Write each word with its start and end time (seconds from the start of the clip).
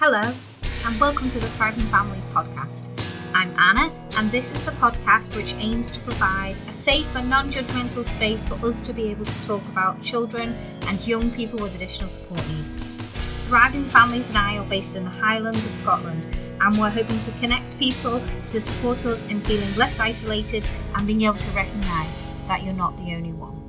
Hello, 0.00 0.32
and 0.86 1.00
welcome 1.00 1.28
to 1.28 1.40
the 1.40 1.48
Thriving 1.56 1.84
Families 1.86 2.24
podcast. 2.26 2.86
I'm 3.34 3.52
Anna, 3.58 3.92
and 4.16 4.30
this 4.30 4.52
is 4.52 4.62
the 4.62 4.70
podcast 4.70 5.36
which 5.36 5.52
aims 5.54 5.90
to 5.90 5.98
provide 5.98 6.54
a 6.68 6.72
safe 6.72 7.08
and 7.16 7.28
non 7.28 7.50
judgmental 7.50 8.04
space 8.04 8.44
for 8.44 8.64
us 8.64 8.80
to 8.82 8.92
be 8.92 9.08
able 9.08 9.24
to 9.24 9.42
talk 9.42 9.60
about 9.66 10.00
children 10.00 10.54
and 10.82 11.04
young 11.04 11.32
people 11.32 11.58
with 11.58 11.74
additional 11.74 12.08
support 12.08 12.46
needs. 12.46 12.78
Thriving 13.48 13.86
Families 13.86 14.28
and 14.28 14.38
I 14.38 14.58
are 14.58 14.64
based 14.66 14.94
in 14.94 15.02
the 15.02 15.10
Highlands 15.10 15.66
of 15.66 15.74
Scotland, 15.74 16.28
and 16.60 16.78
we're 16.78 16.90
hoping 16.90 17.20
to 17.22 17.32
connect 17.40 17.76
people 17.76 18.22
to 18.44 18.60
support 18.60 19.04
us 19.04 19.24
in 19.24 19.40
feeling 19.40 19.74
less 19.74 19.98
isolated 19.98 20.64
and 20.94 21.08
being 21.08 21.22
able 21.22 21.38
to 21.38 21.50
recognise 21.50 22.20
that 22.46 22.62
you're 22.62 22.72
not 22.72 22.96
the 22.98 23.16
only 23.16 23.32
one. 23.32 23.60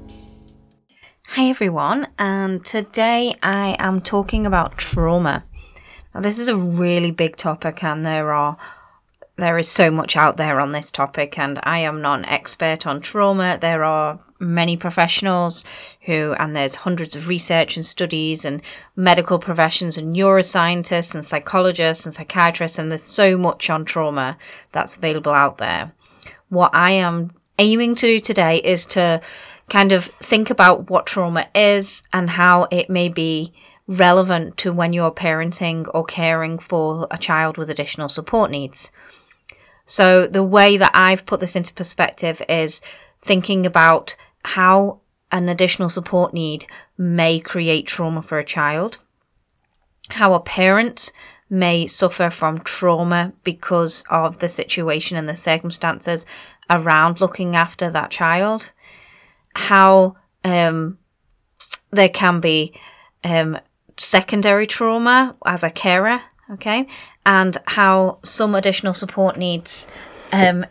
Hi 1.29 1.49
everyone, 1.49 2.07
and 2.19 2.63
today 2.63 3.35
I 3.41 3.75
am 3.79 4.01
talking 4.01 4.45
about 4.45 4.77
trauma. 4.77 5.43
Now, 6.13 6.21
this 6.21 6.39
is 6.39 6.47
a 6.47 6.55
really 6.55 7.11
big 7.11 7.37
topic, 7.37 7.83
and 7.83 8.05
there 8.05 8.33
are 8.33 8.57
there 9.37 9.57
is 9.57 9.69
so 9.69 9.89
much 9.89 10.17
out 10.17 10.35
there 10.35 10.59
on 10.59 10.73
this 10.73 10.91
topic, 10.91 11.39
and 11.39 11.59
I 11.63 11.79
am 11.79 12.01
not 12.01 12.19
an 12.19 12.25
expert 12.25 12.85
on 12.85 12.99
trauma. 12.99 13.57
There 13.59 13.85
are 13.85 14.19
many 14.39 14.75
professionals 14.75 15.63
who, 16.01 16.35
and 16.37 16.53
there's 16.55 16.75
hundreds 16.75 17.15
of 17.15 17.29
research 17.29 17.77
and 17.77 17.85
studies, 17.85 18.43
and 18.43 18.61
medical 18.95 19.39
professions, 19.39 19.97
and 19.97 20.13
neuroscientists, 20.13 21.15
and 21.15 21.25
psychologists, 21.25 22.05
and 22.05 22.13
psychiatrists, 22.13 22.77
and 22.77 22.91
there's 22.91 23.03
so 23.03 23.37
much 23.37 23.69
on 23.69 23.85
trauma 23.85 24.37
that's 24.71 24.97
available 24.97 25.33
out 25.33 25.57
there. 25.57 25.93
What 26.49 26.71
I 26.73 26.91
am 26.91 27.31
aiming 27.59 27.95
to 27.95 28.07
do 28.07 28.19
today 28.19 28.57
is 28.57 28.85
to 28.87 29.21
kind 29.69 29.91
of 29.91 30.05
think 30.21 30.49
about 30.49 30.89
what 30.89 31.05
trauma 31.05 31.47
is 31.53 32.03
and 32.11 32.29
how 32.29 32.67
it 32.71 32.89
may 32.89 33.07
be 33.07 33.53
relevant 33.89 34.55
to 34.55 34.71
when 34.71 34.93
you're 34.93 35.11
parenting 35.11 35.89
or 35.93 36.05
caring 36.05 36.59
for 36.59 37.07
a 37.09 37.17
child 37.17 37.57
with 37.57 37.71
additional 37.71 38.07
support 38.07 38.51
needs. 38.51 38.91
So, 39.83 40.27
the 40.27 40.43
way 40.43 40.77
that 40.77 40.91
I've 40.93 41.25
put 41.25 41.39
this 41.39 41.55
into 41.55 41.73
perspective 41.73 42.41
is 42.47 42.81
thinking 43.23 43.65
about 43.65 44.15
how 44.45 44.99
an 45.31 45.49
additional 45.49 45.89
support 45.89 46.33
need 46.33 46.67
may 46.97 47.39
create 47.39 47.87
trauma 47.87 48.21
for 48.21 48.37
a 48.37 48.45
child, 48.45 48.99
how 50.09 50.35
a 50.35 50.39
parent 50.39 51.11
may 51.49 51.87
suffer 51.87 52.29
from 52.29 52.59
trauma 52.59 53.33
because 53.43 54.05
of 54.11 54.37
the 54.37 54.49
situation 54.49 55.17
and 55.17 55.27
the 55.27 55.35
circumstances 55.35 56.27
around 56.69 57.19
looking 57.19 57.55
after 57.55 57.89
that 57.89 58.11
child, 58.11 58.69
how 59.55 60.15
um, 60.43 60.99
there 61.89 62.09
can 62.09 62.39
be 62.39 62.79
um, 63.23 63.57
secondary 63.99 64.65
trauma 64.67 65.35
as 65.45 65.63
a 65.63 65.69
carer, 65.69 66.21
okay, 66.53 66.87
and 67.25 67.57
how 67.65 68.19
some 68.23 68.55
additional 68.55 68.93
support 68.93 69.37
needs. 69.37 69.87
Um, 70.31 70.65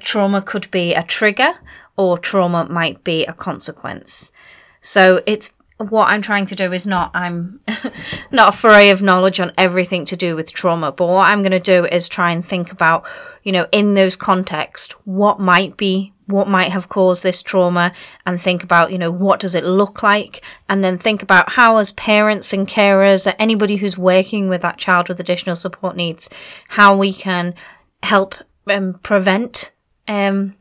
trauma 0.00 0.42
could 0.42 0.70
be 0.70 0.94
a 0.94 1.02
trigger, 1.02 1.54
or 1.96 2.18
trauma 2.18 2.66
might 2.68 3.04
be 3.04 3.24
a 3.24 3.32
consequence. 3.32 4.32
So 4.80 5.22
it's 5.26 5.52
what 5.78 6.08
I'm 6.08 6.22
trying 6.22 6.46
to 6.46 6.54
do 6.54 6.72
is 6.72 6.86
not 6.86 7.10
I'm 7.14 7.60
not 8.30 8.54
a 8.54 8.56
foray 8.56 8.90
of 8.90 9.02
knowledge 9.02 9.40
on 9.40 9.52
everything 9.58 10.04
to 10.06 10.16
do 10.16 10.36
with 10.36 10.52
trauma, 10.52 10.92
but 10.92 11.06
what 11.06 11.28
I'm 11.28 11.42
going 11.42 11.52
to 11.52 11.60
do 11.60 11.84
is 11.86 12.08
try 12.08 12.30
and 12.30 12.46
think 12.46 12.70
about, 12.70 13.04
you 13.44 13.52
know, 13.52 13.68
in 13.70 13.94
those 13.94 14.16
contexts, 14.16 14.94
what 15.04 15.38
might 15.38 15.76
be 15.76 16.14
what 16.26 16.48
might 16.48 16.72
have 16.72 16.88
caused 16.88 17.22
this 17.22 17.42
trauma 17.42 17.92
and 18.24 18.40
think 18.40 18.62
about, 18.62 18.90
you 18.90 18.98
know, 18.98 19.10
what 19.10 19.40
does 19.40 19.54
it 19.54 19.64
look 19.64 20.02
like? 20.02 20.42
And 20.68 20.82
then 20.82 20.96
think 20.98 21.22
about 21.22 21.52
how, 21.52 21.76
as 21.76 21.92
parents 21.92 22.52
and 22.52 22.66
carers, 22.66 23.32
anybody 23.38 23.76
who's 23.76 23.98
working 23.98 24.48
with 24.48 24.62
that 24.62 24.78
child 24.78 25.08
with 25.08 25.20
additional 25.20 25.56
support 25.56 25.96
needs, 25.96 26.30
how 26.68 26.96
we 26.96 27.12
can 27.12 27.54
help 28.02 28.34
um, 28.68 28.98
prevent, 29.02 29.72
um, 30.08 30.54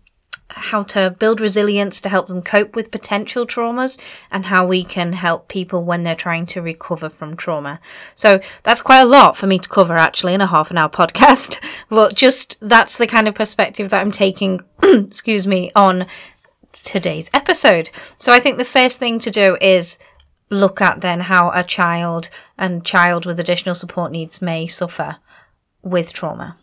how 0.56 0.84
to 0.84 1.16
build 1.20 1.42
resilience 1.42 2.00
to 2.02 2.10
help 2.10 2.28
them 2.28 2.42
cope 2.42 2.76
with 2.76 2.92
potential 2.92 3.46
traumas 3.46 4.00
and 4.32 4.46
how 4.46 4.66
we 4.66 4.84
can 4.84 5.14
help 5.14 5.48
people 5.48 5.84
when 5.84 6.04
they're 6.04 6.16
trying 6.16 6.46
to 6.46 6.62
recover 6.62 7.10
from 7.10 7.36
trauma. 7.36 7.80
So 8.16 8.40
that's 8.64 8.82
quite 8.82 9.02
a 9.02 9.06
lot 9.06 9.36
for 9.36 9.48
me 9.48 9.60
to 9.60 9.70
cover 9.70 9.98
actually 9.98 10.34
in 10.34 10.42
a 10.42 10.48
half 10.48 10.72
an 10.72 10.78
hour 10.78 10.90
podcast, 10.94 11.60
but 11.90 12.14
just 12.14 12.58
that's 12.62 12.96
the 12.98 13.08
kind 13.08 13.28
of 13.28 13.36
perspective 13.36 13.90
that 13.90 14.02
I'm 14.02 14.12
taking, 14.12 14.62
excuse 14.84 15.48
me, 15.48 15.72
on 15.76 16.06
today's 16.72 17.30
episode. 17.34 17.90
So 18.18 18.32
I 18.32 18.40
think 18.40 18.58
the 18.58 18.66
first 18.66 18.98
thing 18.98 19.20
to 19.20 19.32
do 19.32 19.58
is 19.62 20.00
look 20.50 20.82
at 20.82 21.02
then 21.02 21.22
how 21.22 21.52
a 21.52 21.64
child 21.64 22.30
and 22.58 22.86
child 22.86 23.26
with 23.26 23.40
additional 23.40 23.76
support 23.76 24.12
needs 24.12 24.42
may 24.42 24.68
suffer 24.68 25.18
with 25.82 26.14
trauma. 26.14 26.58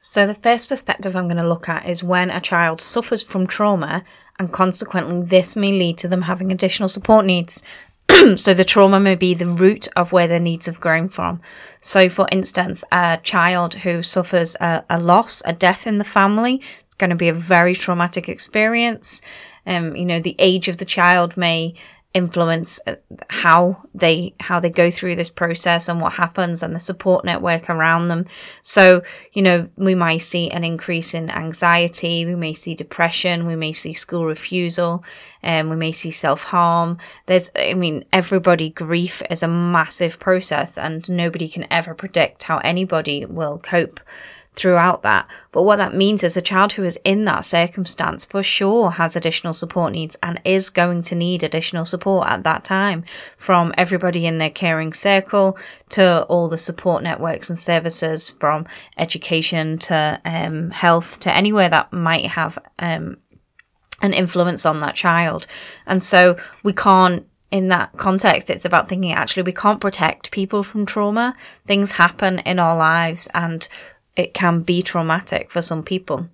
So, 0.00 0.26
the 0.26 0.34
first 0.34 0.68
perspective 0.68 1.16
I'm 1.16 1.26
going 1.26 1.36
to 1.38 1.48
look 1.48 1.68
at 1.68 1.88
is 1.88 2.04
when 2.04 2.30
a 2.30 2.40
child 2.40 2.80
suffers 2.80 3.22
from 3.22 3.46
trauma, 3.46 4.04
and 4.38 4.52
consequently, 4.52 5.22
this 5.22 5.56
may 5.56 5.72
lead 5.72 5.98
to 5.98 6.08
them 6.08 6.22
having 6.22 6.52
additional 6.52 6.88
support 6.88 7.24
needs. 7.24 7.62
so, 8.36 8.52
the 8.52 8.64
trauma 8.64 9.00
may 9.00 9.14
be 9.14 9.32
the 9.34 9.46
root 9.46 9.88
of 9.96 10.12
where 10.12 10.28
their 10.28 10.40
needs 10.40 10.66
have 10.66 10.80
grown 10.80 11.08
from. 11.08 11.40
So, 11.80 12.08
for 12.08 12.28
instance, 12.30 12.84
a 12.92 13.18
child 13.22 13.76
who 13.76 14.02
suffers 14.02 14.54
a, 14.60 14.84
a 14.90 15.00
loss, 15.00 15.42
a 15.44 15.52
death 15.52 15.86
in 15.86 15.98
the 15.98 16.04
family, 16.04 16.60
it's 16.84 16.94
going 16.94 17.10
to 17.10 17.16
be 17.16 17.28
a 17.28 17.34
very 17.34 17.74
traumatic 17.74 18.28
experience. 18.28 19.22
Um, 19.66 19.96
you 19.96 20.04
know, 20.04 20.20
the 20.20 20.36
age 20.38 20.68
of 20.68 20.76
the 20.76 20.84
child 20.84 21.36
may 21.36 21.74
influence 22.16 22.80
uh, 22.86 22.94
how 23.28 23.76
they 23.94 24.34
how 24.40 24.58
they 24.58 24.70
go 24.70 24.90
through 24.90 25.14
this 25.14 25.28
process 25.28 25.86
and 25.86 26.00
what 26.00 26.14
happens 26.14 26.62
and 26.62 26.74
the 26.74 26.78
support 26.78 27.26
network 27.26 27.68
around 27.68 28.08
them. 28.08 28.24
So 28.62 29.02
you 29.34 29.42
know 29.42 29.68
we 29.76 29.94
might 29.94 30.22
see 30.22 30.50
an 30.50 30.64
increase 30.64 31.12
in 31.12 31.28
anxiety 31.28 32.24
we 32.24 32.34
may 32.34 32.54
see 32.54 32.74
depression 32.74 33.46
we 33.46 33.54
may 33.54 33.72
see 33.72 33.92
school 33.92 34.24
refusal 34.24 35.04
and 35.42 35.66
um, 35.66 35.70
we 35.70 35.76
may 35.76 35.92
see 35.92 36.10
self-harm. 36.10 36.96
There's 37.26 37.50
i 37.54 37.74
mean 37.74 38.06
everybody 38.14 38.70
grief 38.70 39.22
is 39.28 39.42
a 39.42 39.48
massive 39.48 40.18
process 40.18 40.78
and 40.78 41.08
nobody 41.10 41.48
can 41.48 41.66
ever 41.70 41.94
predict 41.94 42.44
how 42.44 42.58
anybody 42.58 43.26
will 43.26 43.58
cope 43.58 44.00
throughout 44.56 45.02
that. 45.02 45.28
But 45.52 45.62
what 45.62 45.76
that 45.76 45.94
means 45.94 46.24
is 46.24 46.36
a 46.36 46.42
child 46.42 46.72
who 46.72 46.82
is 46.82 46.98
in 47.04 47.26
that 47.26 47.44
circumstance 47.44 48.24
for 48.24 48.42
sure 48.42 48.90
has 48.92 49.14
additional 49.14 49.52
support 49.52 49.92
needs 49.92 50.16
and 50.22 50.40
is 50.44 50.70
going 50.70 51.02
to 51.02 51.14
need 51.14 51.42
additional 51.42 51.84
support 51.84 52.26
at 52.28 52.42
that 52.44 52.64
time 52.64 53.04
from 53.36 53.74
everybody 53.76 54.26
in 54.26 54.38
their 54.38 54.50
caring 54.50 54.92
circle 54.92 55.58
to 55.90 56.22
all 56.24 56.48
the 56.48 56.58
support 56.58 57.02
networks 57.02 57.50
and 57.50 57.58
services 57.58 58.32
from 58.32 58.66
education 58.96 59.78
to 59.78 60.20
um, 60.24 60.70
health 60.70 61.20
to 61.20 61.34
anywhere 61.34 61.68
that 61.68 61.92
might 61.92 62.26
have 62.26 62.58
um, 62.78 63.18
an 64.02 64.14
influence 64.14 64.64
on 64.64 64.80
that 64.80 64.94
child. 64.94 65.46
And 65.86 66.02
so 66.02 66.36
we 66.62 66.72
can't 66.72 67.26
in 67.50 67.68
that 67.68 67.96
context, 67.96 68.50
it's 68.50 68.64
about 68.64 68.88
thinking 68.88 69.12
actually 69.12 69.44
we 69.44 69.52
can't 69.52 69.80
protect 69.80 70.32
people 70.32 70.64
from 70.64 70.84
trauma. 70.84 71.34
Things 71.64 71.92
happen 71.92 72.40
in 72.40 72.58
our 72.58 72.76
lives 72.76 73.28
and 73.34 73.68
it 74.16 74.34
can 74.34 74.60
be 74.60 74.82
traumatic 74.82 75.50
for 75.50 75.62
some 75.62 75.82
people. 75.82 76.26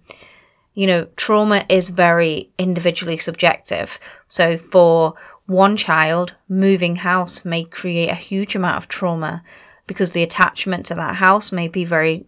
You 0.74 0.86
know, 0.86 1.06
trauma 1.16 1.66
is 1.68 1.88
very 1.88 2.50
individually 2.58 3.18
subjective. 3.18 3.98
So 4.28 4.56
for 4.56 5.14
one 5.46 5.76
child, 5.76 6.34
moving 6.48 6.96
house 6.96 7.44
may 7.44 7.64
create 7.64 8.08
a 8.08 8.14
huge 8.14 8.54
amount 8.54 8.78
of 8.78 8.88
trauma 8.88 9.42
because 9.86 10.12
the 10.12 10.22
attachment 10.22 10.86
to 10.86 10.94
that 10.94 11.16
house 11.16 11.52
may 11.52 11.68
be 11.68 11.84
very 11.84 12.24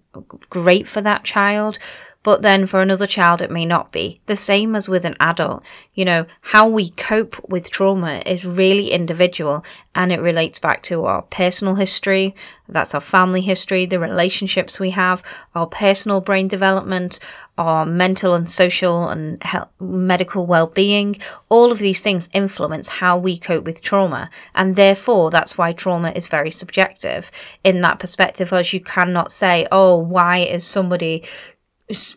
great 0.51 0.87
for 0.87 1.01
that 1.01 1.25
child, 1.25 1.79
but 2.25 2.43
then 2.43 2.67
for 2.67 2.81
another 2.81 3.07
child, 3.07 3.43
it 3.43 3.51
may 3.51 3.67
not 3.67 3.93
be. 3.93 4.21
The 4.27 4.35
same 4.35 4.75
as 4.75 4.89
with 4.89 5.05
an 5.05 5.15
adult. 5.21 5.63
You 5.93 6.07
know, 6.07 6.27
how 6.41 6.67
we 6.67 6.91
cope 6.91 7.37
with 7.49 7.71
trauma 7.71 8.23
is 8.27 8.47
really 8.47 8.91
individual 8.91 9.63
and 9.95 10.11
it 10.11 10.21
relates 10.21 10.59
back 10.59 10.83
to 10.85 11.05
our 11.05 11.23
personal 11.23 11.77
history. 11.77 12.35
That's 12.67 12.95
our 12.95 13.01
family 13.01 13.43
history, 13.43 13.85
the 13.85 14.01
relationships 14.01 14.81
we 14.81 14.91
have, 14.91 15.23
our 15.55 15.67
personal 15.67 16.23
brain 16.23 16.49
development, 16.49 17.21
our 17.59 17.85
mental 17.85 18.35
and 18.35 18.49
social 18.49 19.09
and 19.09 19.41
medical 19.79 20.47
well-being. 20.47 21.19
All 21.51 21.71
of 21.71 21.79
these 21.79 22.01
things 22.01 22.31
influence 22.33 22.89
how 22.89 23.19
we 23.19 23.39
cope 23.39 23.65
with 23.65 23.83
trauma. 23.83 24.31
And 24.55 24.75
therefore, 24.75 25.31
that's 25.31 25.59
why 25.59 25.75
trauma 25.75 26.11
is 26.13 26.27
very 26.27 26.51
subjective 26.51 27.31
in 27.63 27.83
that 27.83 28.01
perspective, 28.01 28.53
as 28.53 28.73
you 28.73 28.81
cannot 28.81 29.31
say, 29.31 29.69
oh, 29.71 29.97
why 29.99 30.39
is 30.39 30.67
somebody 30.67 31.23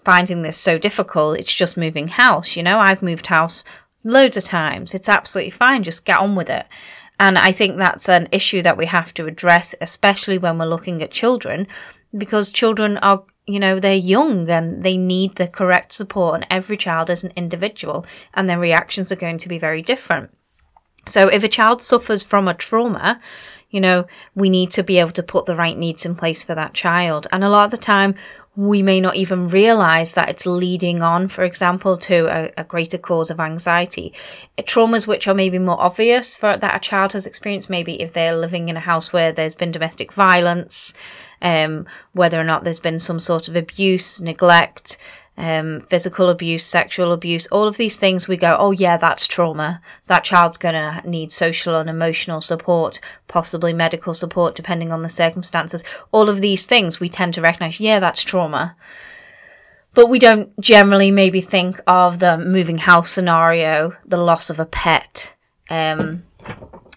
finding 0.03 0.41
this 0.41 0.57
so 0.57 0.77
difficult. 0.77 1.39
It's 1.39 1.53
just 1.53 1.77
moving 1.77 2.07
house. 2.07 2.55
You 2.55 2.63
know, 2.63 2.79
I've 2.79 3.01
moved 3.01 3.27
house 3.27 3.63
loads 4.03 4.37
of 4.37 4.43
times. 4.43 4.93
It's 4.93 5.09
absolutely 5.09 5.51
fine. 5.51 5.83
Just 5.83 6.05
get 6.05 6.19
on 6.19 6.35
with 6.35 6.49
it. 6.49 6.65
And 7.19 7.37
I 7.37 7.51
think 7.51 7.77
that's 7.77 8.07
an 8.09 8.29
issue 8.31 8.61
that 8.61 8.77
we 8.77 8.85
have 8.85 9.13
to 9.15 9.25
address, 9.25 9.73
especially 9.81 10.37
when 10.37 10.57
we're 10.57 10.65
looking 10.65 11.01
at 11.01 11.11
children, 11.11 11.67
because 12.15 12.51
children 12.51 12.97
are, 12.99 13.23
you 13.47 13.59
know, 13.59 13.79
they're 13.79 13.95
young 13.95 14.49
and 14.49 14.83
they 14.83 14.97
need 14.97 15.35
the 15.35 15.47
correct 15.47 15.91
support, 15.91 16.35
and 16.35 16.47
every 16.49 16.77
child 16.77 17.09
is 17.09 17.23
an 17.23 17.33
individual, 17.35 18.05
and 18.35 18.47
their 18.47 18.59
reactions 18.59 19.11
are 19.11 19.15
going 19.17 19.39
to 19.39 19.49
be 19.49 19.57
very 19.57 19.81
different. 19.81 20.29
So 21.07 21.27
if 21.27 21.43
a 21.43 21.49
child 21.49 21.81
suffers 21.81 22.23
from 22.23 22.47
a 22.47 22.53
trauma, 22.53 23.19
you 23.69 23.81
know, 23.81 24.05
we 24.35 24.49
need 24.49 24.69
to 24.71 24.83
be 24.83 24.99
able 24.99 25.11
to 25.11 25.23
put 25.23 25.45
the 25.45 25.55
right 25.55 25.77
needs 25.77 26.05
in 26.05 26.15
place 26.15 26.43
for 26.43 26.53
that 26.55 26.73
child. 26.73 27.27
And 27.31 27.43
a 27.43 27.49
lot 27.49 27.65
of 27.65 27.71
the 27.71 27.77
time, 27.77 28.15
we 28.57 28.81
may 28.81 29.00
not 29.00 29.15
even 29.15 29.48
realize 29.50 30.15
that 30.15 30.30
it's 30.30 30.48
leading 30.48 31.04
on, 31.04 31.27
for 31.27 31.44
example, 31.44 31.95
to 31.95 32.25
a, 32.25 32.51
a, 32.57 32.63
greater 32.63 32.98
cause 32.98 33.30
of 33.30 33.39
anxiety. 33.39 34.12
Traumas 34.57 35.06
which 35.06 35.27
are 35.27 35.36
maybe 35.36 35.59
more 35.59 35.80
obvious 35.80 36.36
for 36.36 36.57
that 36.57 36.75
a 36.75 36.80
child 36.80 37.13
has 37.13 37.27
experienced, 37.27 37.69
maybe 37.69 38.01
if 38.01 38.13
they're 38.13 38.36
living 38.36 38.69
in 38.69 38.75
a 38.75 38.80
house 38.80 39.13
where 39.13 39.31
there's 39.31 39.54
been 39.54 39.71
domestic 39.71 40.12
violence, 40.12 40.95
um, 41.39 41.86
whether 42.13 42.39
or 42.39 42.44
not 42.44 42.63
there's 42.63 42.80
been 42.80 42.98
some 42.98 43.19
sort 43.19 43.48
of 43.48 43.56
abuse, 43.56 44.19
neglect, 44.21 44.98
um, 45.38 45.81
physical 45.89 46.30
abuse, 46.30 46.66
sexual 46.66 47.12
abuse, 47.12 47.45
all 47.48 47.68
of 47.68 47.78
these 47.78 47.95
things, 47.95 48.28
we 48.28 48.38
go, 48.38 48.57
oh, 48.60 48.72
yeah, 48.72 48.98
that's 48.98 49.28
trauma. 49.28 49.81
That 50.07 50.24
child's 50.24 50.57
going 50.57 50.74
to 50.74 51.07
need 51.07 51.31
social 51.31 51.75
and 51.75 51.89
emotional 51.89 52.42
support, 52.42 53.00
possibly 53.28 53.72
medical 53.72 54.13
support, 54.13 54.56
depending 54.56 54.92
on 54.92 55.04
the 55.04 55.10
circumstances. 55.10 55.84
All 56.12 56.28
of 56.28 56.42
these 56.42 56.66
things 56.66 57.00
we 57.00 57.07
tend 57.07 57.36
to 57.36 57.42
recognize, 57.42 57.80
yeah, 57.80 58.00
that's 58.00 58.24
trauma. 58.24 58.75
But 59.94 60.07
we 60.10 60.19
don't 60.19 60.60
generally 60.60 61.12
maybe 61.12 61.42
think 61.42 61.81
of 61.88 62.19
the 62.19 62.38
moving 62.38 62.80
house 62.80 63.10
scenario, 63.10 63.95
the 64.06 64.18
loss 64.18 64.50
of 64.50 64.60
a 64.60 64.66
pet. 64.66 65.34
Um, 65.69 66.24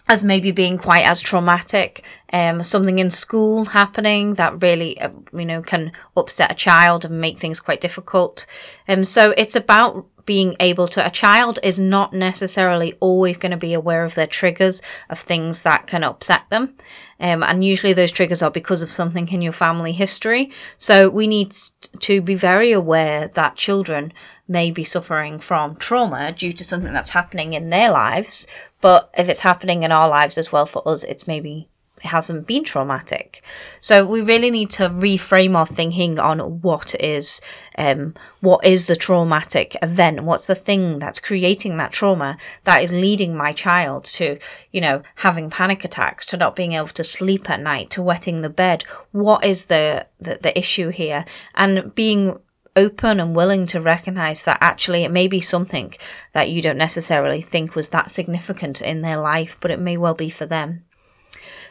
as 0.07 0.25
maybe 0.25 0.51
being 0.51 0.77
quite 0.77 1.05
as 1.05 1.21
traumatic. 1.21 2.03
Um, 2.33 2.63
something 2.63 2.99
in 2.99 3.09
school 3.09 3.65
happening 3.65 4.35
that 4.35 4.61
really, 4.61 4.99
uh, 4.99 5.09
you 5.33 5.45
know, 5.45 5.61
can 5.61 5.91
upset 6.15 6.51
a 6.51 6.55
child 6.55 7.05
and 7.05 7.19
make 7.19 7.39
things 7.39 7.59
quite 7.59 7.81
difficult. 7.81 8.45
Um, 8.87 9.03
so 9.03 9.33
it's 9.37 9.55
about 9.55 10.05
being 10.25 10.55
able 10.59 10.87
to. 10.87 11.05
A 11.05 11.09
child 11.09 11.59
is 11.63 11.79
not 11.79 12.13
necessarily 12.13 12.93
always 12.99 13.37
going 13.37 13.51
to 13.51 13.57
be 13.57 13.73
aware 13.73 14.03
of 14.03 14.15
their 14.15 14.27
triggers 14.27 14.81
of 15.09 15.19
things 15.19 15.63
that 15.63 15.87
can 15.87 16.03
upset 16.03 16.43
them. 16.49 16.75
Um, 17.19 17.43
and 17.43 17.63
usually 17.63 17.93
those 17.93 18.11
triggers 18.11 18.41
are 18.41 18.51
because 18.51 18.81
of 18.81 18.89
something 18.89 19.27
in 19.27 19.41
your 19.41 19.53
family 19.53 19.91
history. 19.91 20.51
So 20.77 21.09
we 21.09 21.27
need 21.27 21.55
to 21.99 22.21
be 22.21 22.35
very 22.35 22.71
aware 22.71 23.27
that 23.29 23.55
children 23.55 24.13
may 24.51 24.69
be 24.69 24.83
suffering 24.83 25.39
from 25.39 25.77
trauma 25.77 26.33
due 26.33 26.53
to 26.53 26.63
something 26.63 26.93
that's 26.93 27.11
happening 27.11 27.53
in 27.53 27.69
their 27.69 27.89
lives. 27.89 28.45
But 28.81 29.09
if 29.17 29.29
it's 29.29 29.39
happening 29.39 29.83
in 29.83 29.91
our 29.91 30.09
lives 30.09 30.37
as 30.37 30.51
well 30.51 30.65
for 30.65 30.87
us, 30.87 31.03
it's 31.05 31.27
maybe 31.27 31.69
it 32.03 32.07
hasn't 32.07 32.47
been 32.47 32.63
traumatic. 32.63 33.43
So 33.79 34.05
we 34.05 34.21
really 34.21 34.49
need 34.49 34.71
to 34.71 34.89
reframe 34.89 35.55
our 35.55 35.67
thinking 35.67 36.19
on 36.19 36.39
what 36.61 36.95
is 36.99 37.41
um, 37.77 38.15
what 38.39 38.65
is 38.65 38.87
the 38.87 38.95
traumatic 38.95 39.77
event? 39.81 40.23
What's 40.23 40.47
the 40.47 40.55
thing 40.55 40.99
that's 40.99 41.19
creating 41.19 41.77
that 41.77 41.91
trauma 41.91 42.37
that 42.63 42.83
is 42.83 42.91
leading 42.91 43.35
my 43.35 43.53
child 43.53 44.05
to, 44.05 44.39
you 44.71 44.81
know, 44.81 45.03
having 45.15 45.49
panic 45.49 45.85
attacks, 45.85 46.25
to 46.27 46.37
not 46.37 46.55
being 46.55 46.73
able 46.73 46.87
to 46.87 47.03
sleep 47.03 47.49
at 47.49 47.61
night, 47.61 47.91
to 47.91 48.01
wetting 48.01 48.41
the 48.41 48.49
bed? 48.49 48.83
What 49.11 49.45
is 49.45 49.65
the, 49.65 50.07
the, 50.19 50.39
the 50.41 50.57
issue 50.57 50.89
here? 50.89 51.23
And 51.53 51.93
being 51.93 52.39
open 52.75 53.19
and 53.19 53.35
willing 53.35 53.67
to 53.67 53.81
recognize 53.81 54.43
that 54.43 54.57
actually 54.61 55.03
it 55.03 55.11
may 55.11 55.27
be 55.27 55.41
something 55.41 55.93
that 56.33 56.49
you 56.49 56.61
don't 56.61 56.77
necessarily 56.77 57.41
think 57.41 57.75
was 57.75 57.89
that 57.89 58.11
significant 58.11 58.81
in 58.81 59.01
their 59.01 59.17
life, 59.17 59.57
but 59.59 59.71
it 59.71 59.79
may 59.79 59.97
well 59.97 60.13
be 60.13 60.29
for 60.29 60.45
them. 60.45 60.83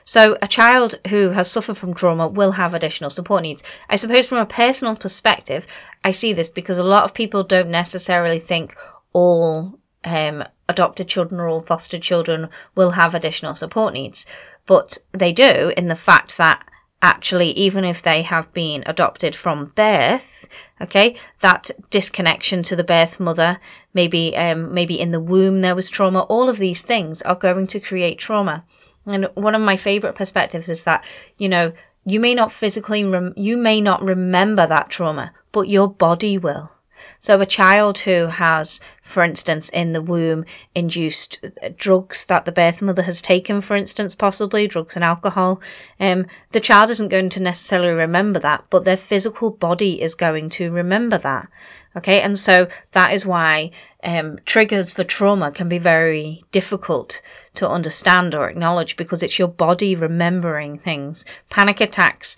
So, 0.05 0.37
a 0.41 0.49
child 0.49 0.94
who 1.08 1.31
has 1.31 1.50
suffered 1.50 1.76
from 1.76 1.94
trauma 1.94 2.26
will 2.26 2.52
have 2.52 2.75
additional 2.75 3.11
support 3.11 3.43
needs. 3.43 3.62
I 3.88 3.97
suppose, 3.97 4.26
from 4.26 4.38
a 4.38 4.47
personal 4.47 4.97
perspective, 4.97 5.67
I 6.05 6.11
see 6.11 6.32
this 6.32 6.50
because 6.50 6.79
a 6.79 6.85
lot 6.85 7.05
of 7.05 7.14
people 7.14 7.44
don't 7.44 7.70
necessarily 7.70 8.41
think 8.41 8.75
all 9.12 9.79
um, 10.05 10.44
adopted 10.69 11.08
children 11.08 11.41
or 11.41 11.49
all 11.49 11.62
foster 11.62 11.99
children 11.99 12.49
will 12.75 12.93
have 12.93 13.14
additional 13.14 13.55
support 13.55 13.93
needs, 13.93 14.26
but 14.67 14.99
they 15.12 15.32
do 15.32 15.73
in 15.76 15.88
the 15.88 15.94
fact 15.94 16.38
that 16.38 16.64
actually, 17.02 17.50
even 17.52 17.85
if 17.85 18.02
they 18.02 18.23
have 18.23 18.52
been 18.52 18.82
adopted 18.87 19.35
from 19.35 19.73
birth, 19.75 20.40
okay, 20.81 21.17
that 21.41 21.70
disconnection 21.91 22.62
to 22.64 22.76
the 22.76 22.85
birth 22.85 23.20
mother, 23.20 23.58
maybe, 23.94 24.37
um, 24.37 24.73
maybe 24.73 24.99
in 24.99 25.11
the 25.11 25.20
womb 25.20 25.61
there 25.61 25.75
was 25.75 25.91
trauma, 25.91 26.20
all 26.23 26.49
of 26.49 26.58
these 26.58 26.81
things 26.81 27.23
are 27.23 27.35
going 27.35 27.67
to 27.69 27.81
create 27.81 28.19
trauma. 28.19 28.64
And 29.06 29.29
one 29.35 29.55
of 29.55 29.62
my 29.62 29.76
favorite 29.76 30.14
perspectives 30.14 30.69
is 30.69 30.82
that, 30.82 31.05
you 31.38 31.49
know, 31.49 31.73
you 32.05 32.20
may 32.20 32.35
not 32.35 32.52
physically, 32.52 33.05
rem- 33.05 33.35
you 33.37 33.56
may 33.56 33.81
not 33.81 34.02
remember 34.02 34.67
that 34.67 34.91
trauma, 34.91 35.32
but 35.52 35.69
your 35.69 35.88
body 35.88 36.38
will. 36.38 36.73
So, 37.19 37.41
a 37.41 37.47
child 37.47 37.99
who 37.99 38.26
has, 38.26 38.81
for 39.02 39.23
instance, 39.23 39.69
in 39.70 39.93
the 39.93 40.02
womb, 40.02 40.44
induced 40.75 41.44
drugs 41.76 42.25
that 42.26 42.44
the 42.44 42.52
birth 42.52 42.82
mother 42.82 43.02
has 43.02 43.20
taken, 43.20 43.61
for 43.61 43.76
instance, 43.76 44.14
possibly 44.14 44.67
drugs 44.67 44.97
and 44.97 45.05
alcohol, 45.05 45.61
um, 45.99 46.26
the 46.52 46.61
child 46.61 46.91
isn't 46.91 47.08
going 47.08 47.31
to 47.31 47.43
necessarily 47.43 47.93
remember 47.93 48.38
that, 48.41 48.64
but 48.70 48.85
their 48.85 48.97
physical 48.97 49.50
body 49.50 50.00
is 50.00 50.14
going 50.14 50.49
to 50.50 50.70
remember 50.70 51.19
that. 51.19 51.49
Okay, 51.97 52.20
and 52.20 52.38
so 52.38 52.69
that 52.93 53.12
is 53.12 53.26
why 53.26 53.73
um, 54.05 54.38
triggers 54.44 54.93
for 54.93 55.02
trauma 55.02 55.50
can 55.50 55.69
be 55.69 55.79
very 55.79 56.43
difficult 56.52 57.20
to 57.55 57.69
understand 57.69 58.32
or 58.32 58.49
acknowledge 58.49 58.97
because 58.97 59.25
it's 59.25 59.41
your 59.41 59.49
body 59.49 59.97
remembering 59.97 60.79
things. 60.79 61.25
Panic 61.49 61.81
attacks 61.81 62.37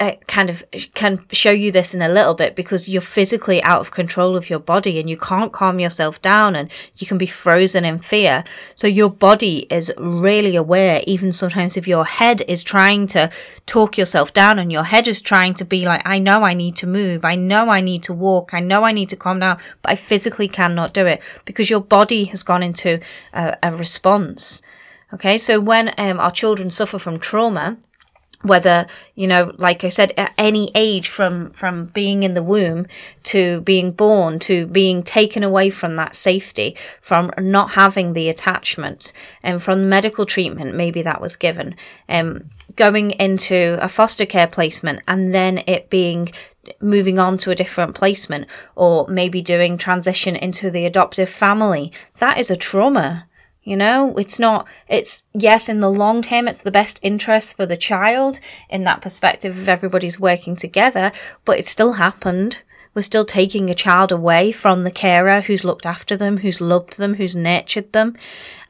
uh, 0.00 0.12
kind 0.26 0.50
of 0.50 0.64
can 0.94 1.24
show 1.30 1.52
you 1.52 1.70
this 1.70 1.94
in 1.94 2.02
a 2.02 2.08
little 2.08 2.34
bit 2.34 2.56
because 2.56 2.88
you're 2.88 3.00
physically 3.00 3.62
out 3.62 3.80
of 3.80 3.92
control 3.92 4.36
of 4.36 4.50
your 4.50 4.58
body 4.58 4.98
and 4.98 5.08
you 5.08 5.16
can't 5.16 5.52
calm 5.52 5.78
yourself 5.78 6.20
down 6.20 6.56
and 6.56 6.68
you 6.96 7.06
can 7.06 7.16
be 7.16 7.26
frozen 7.26 7.84
in 7.84 8.00
fear. 8.00 8.42
So 8.74 8.88
your 8.88 9.08
body 9.08 9.68
is 9.70 9.92
really 9.96 10.56
aware, 10.56 11.00
even 11.06 11.30
sometimes 11.30 11.76
if 11.76 11.86
your 11.86 12.04
head 12.04 12.42
is 12.48 12.64
trying 12.64 13.06
to 13.08 13.30
talk 13.66 13.96
yourself 13.96 14.32
down 14.32 14.58
and 14.58 14.72
your 14.72 14.82
head 14.82 15.06
is 15.06 15.20
trying 15.20 15.54
to 15.54 15.64
be 15.64 15.84
like, 15.84 16.02
I 16.04 16.18
know 16.18 16.42
I 16.42 16.54
need 16.54 16.74
to 16.76 16.88
move. 16.88 17.24
I 17.24 17.36
know 17.36 17.68
I 17.68 17.80
need 17.80 18.02
to 18.04 18.12
walk. 18.12 18.52
I 18.52 18.58
know 18.58 18.82
I 18.82 18.90
need 18.90 19.10
to 19.10 19.16
calm 19.16 19.38
down, 19.38 19.58
but 19.80 19.92
I 19.92 19.96
physically 19.96 20.48
cannot 20.48 20.92
do 20.92 21.06
it 21.06 21.22
because 21.44 21.70
your 21.70 21.80
body 21.80 22.24
has 22.24 22.42
gone 22.42 22.64
into 22.64 22.98
a, 23.32 23.56
a 23.62 23.76
response. 23.76 24.60
Okay. 25.12 25.38
So 25.38 25.60
when 25.60 25.94
um, 25.98 26.18
our 26.18 26.32
children 26.32 26.68
suffer 26.68 26.98
from 26.98 27.20
trauma, 27.20 27.76
whether 28.44 28.86
you 29.14 29.26
know 29.26 29.52
like 29.56 29.84
i 29.84 29.88
said 29.88 30.12
at 30.16 30.32
any 30.38 30.70
age 30.74 31.08
from 31.08 31.50
from 31.52 31.86
being 31.86 32.22
in 32.22 32.34
the 32.34 32.42
womb 32.42 32.86
to 33.22 33.60
being 33.62 33.90
born 33.90 34.38
to 34.38 34.66
being 34.66 35.02
taken 35.02 35.42
away 35.42 35.70
from 35.70 35.96
that 35.96 36.14
safety 36.14 36.76
from 37.00 37.30
not 37.38 37.70
having 37.70 38.12
the 38.12 38.28
attachment 38.28 39.12
and 39.42 39.62
from 39.62 39.88
medical 39.88 40.26
treatment 40.26 40.74
maybe 40.74 41.02
that 41.02 41.20
was 41.20 41.36
given 41.36 41.74
um 42.08 42.50
going 42.76 43.12
into 43.12 43.78
a 43.80 43.88
foster 43.88 44.26
care 44.26 44.48
placement 44.48 45.00
and 45.08 45.34
then 45.34 45.62
it 45.66 45.88
being 45.90 46.30
moving 46.80 47.18
on 47.18 47.36
to 47.36 47.50
a 47.50 47.54
different 47.54 47.94
placement 47.94 48.46
or 48.74 49.06
maybe 49.08 49.42
doing 49.42 49.76
transition 49.76 50.34
into 50.34 50.70
the 50.70 50.86
adoptive 50.86 51.28
family 51.28 51.92
that 52.18 52.38
is 52.38 52.50
a 52.50 52.56
trauma 52.56 53.26
you 53.64 53.76
know, 53.76 54.14
it's 54.16 54.38
not, 54.38 54.66
it's, 54.88 55.22
yes, 55.32 55.68
in 55.68 55.80
the 55.80 55.90
long 55.90 56.22
term, 56.22 56.46
it's 56.46 56.62
the 56.62 56.70
best 56.70 57.00
interest 57.02 57.56
for 57.56 57.64
the 57.66 57.76
child 57.76 58.38
in 58.68 58.84
that 58.84 59.00
perspective 59.00 59.58
if 59.58 59.68
everybody's 59.68 60.20
working 60.20 60.54
together, 60.54 61.10
but 61.44 61.58
it 61.58 61.64
still 61.64 61.94
happened. 61.94 62.60
We're 62.94 63.02
still 63.02 63.24
taking 63.24 63.68
a 63.68 63.74
child 63.74 64.12
away 64.12 64.52
from 64.52 64.84
the 64.84 64.90
carer 64.90 65.40
who's 65.40 65.64
looked 65.64 65.84
after 65.84 66.16
them, 66.16 66.38
who's 66.38 66.60
loved 66.60 66.96
them, 66.96 67.14
who's 67.14 67.34
nurtured 67.34 67.92
them. 67.92 68.16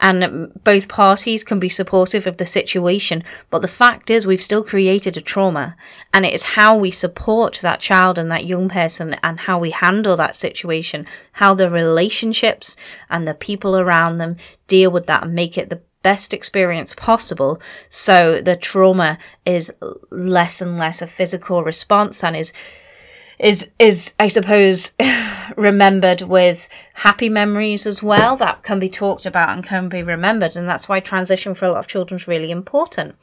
And 0.01 0.51
both 0.65 0.89
parties 0.89 1.45
can 1.45 1.61
be 1.61 1.69
supportive 1.69 2.27
of 2.27 2.39
the 2.39 2.47
situation. 2.47 3.23
But 3.51 3.61
the 3.61 3.69
fact 3.69 4.11
is, 4.11 4.27
we've 4.27 4.43
still 4.43 4.65
created 4.65 5.17
a 5.17 5.21
trauma. 5.21 5.77
And 6.13 6.25
it 6.25 6.33
is 6.33 6.43
how 6.43 6.77
we 6.77 6.91
support 6.91 7.59
that 7.59 7.81
child 7.81 8.19
and 8.19 8.31
that 8.31 8.47
young 8.47 8.71
person 8.71 9.15
and 9.23 9.41
how 9.41 9.59
we 9.59 9.71
handle 9.71 10.17
that 10.17 10.35
situation, 10.35 11.07
how 11.33 11.55
the 11.55 11.71
relationships 11.71 12.77
and 13.11 13.29
the 13.29 13.35
people 13.35 13.77
around 13.77 14.19
them 14.19 14.37
deal 14.67 14.91
with 14.91 15.07
that 15.07 15.25
and 15.25 15.35
make 15.35 15.59
it 15.59 15.69
the 15.69 15.83
best 16.03 16.35
experience 16.35 16.95
possible 16.95 17.59
so 17.89 18.39
the 18.43 18.55
trauma 18.55 19.17
is 19.47 19.73
less 20.11 20.61
and 20.61 20.79
less 20.79 21.01
a 21.01 21.07
physical 21.07 21.65
response 21.65 22.23
and 22.23 22.37
is 22.37 22.53
is 23.39 23.69
is 23.79 24.15
I 24.19 24.29
suppose 24.29 24.93
remembered 25.57 26.23
with 26.23 26.69
happy 26.95 27.29
memories 27.29 27.87
as 27.87 28.03
well 28.03 28.37
that 28.37 28.63
can 28.63 28.79
be 28.79 28.89
talked 28.89 29.27
about 29.27 29.51
and 29.51 29.65
can 29.65 29.89
be 29.89 30.03
remembered 30.03 30.57
and 30.57 30.69
that's 30.69 30.89
why 30.89 31.01
transition 31.01 31.55
for 31.55 31.67
a 31.67 31.73
lot 31.73 31.79
of 31.79 31.87
children 31.87 32.21
is 32.21 32.29
really 32.29 32.51
important. 32.51 33.17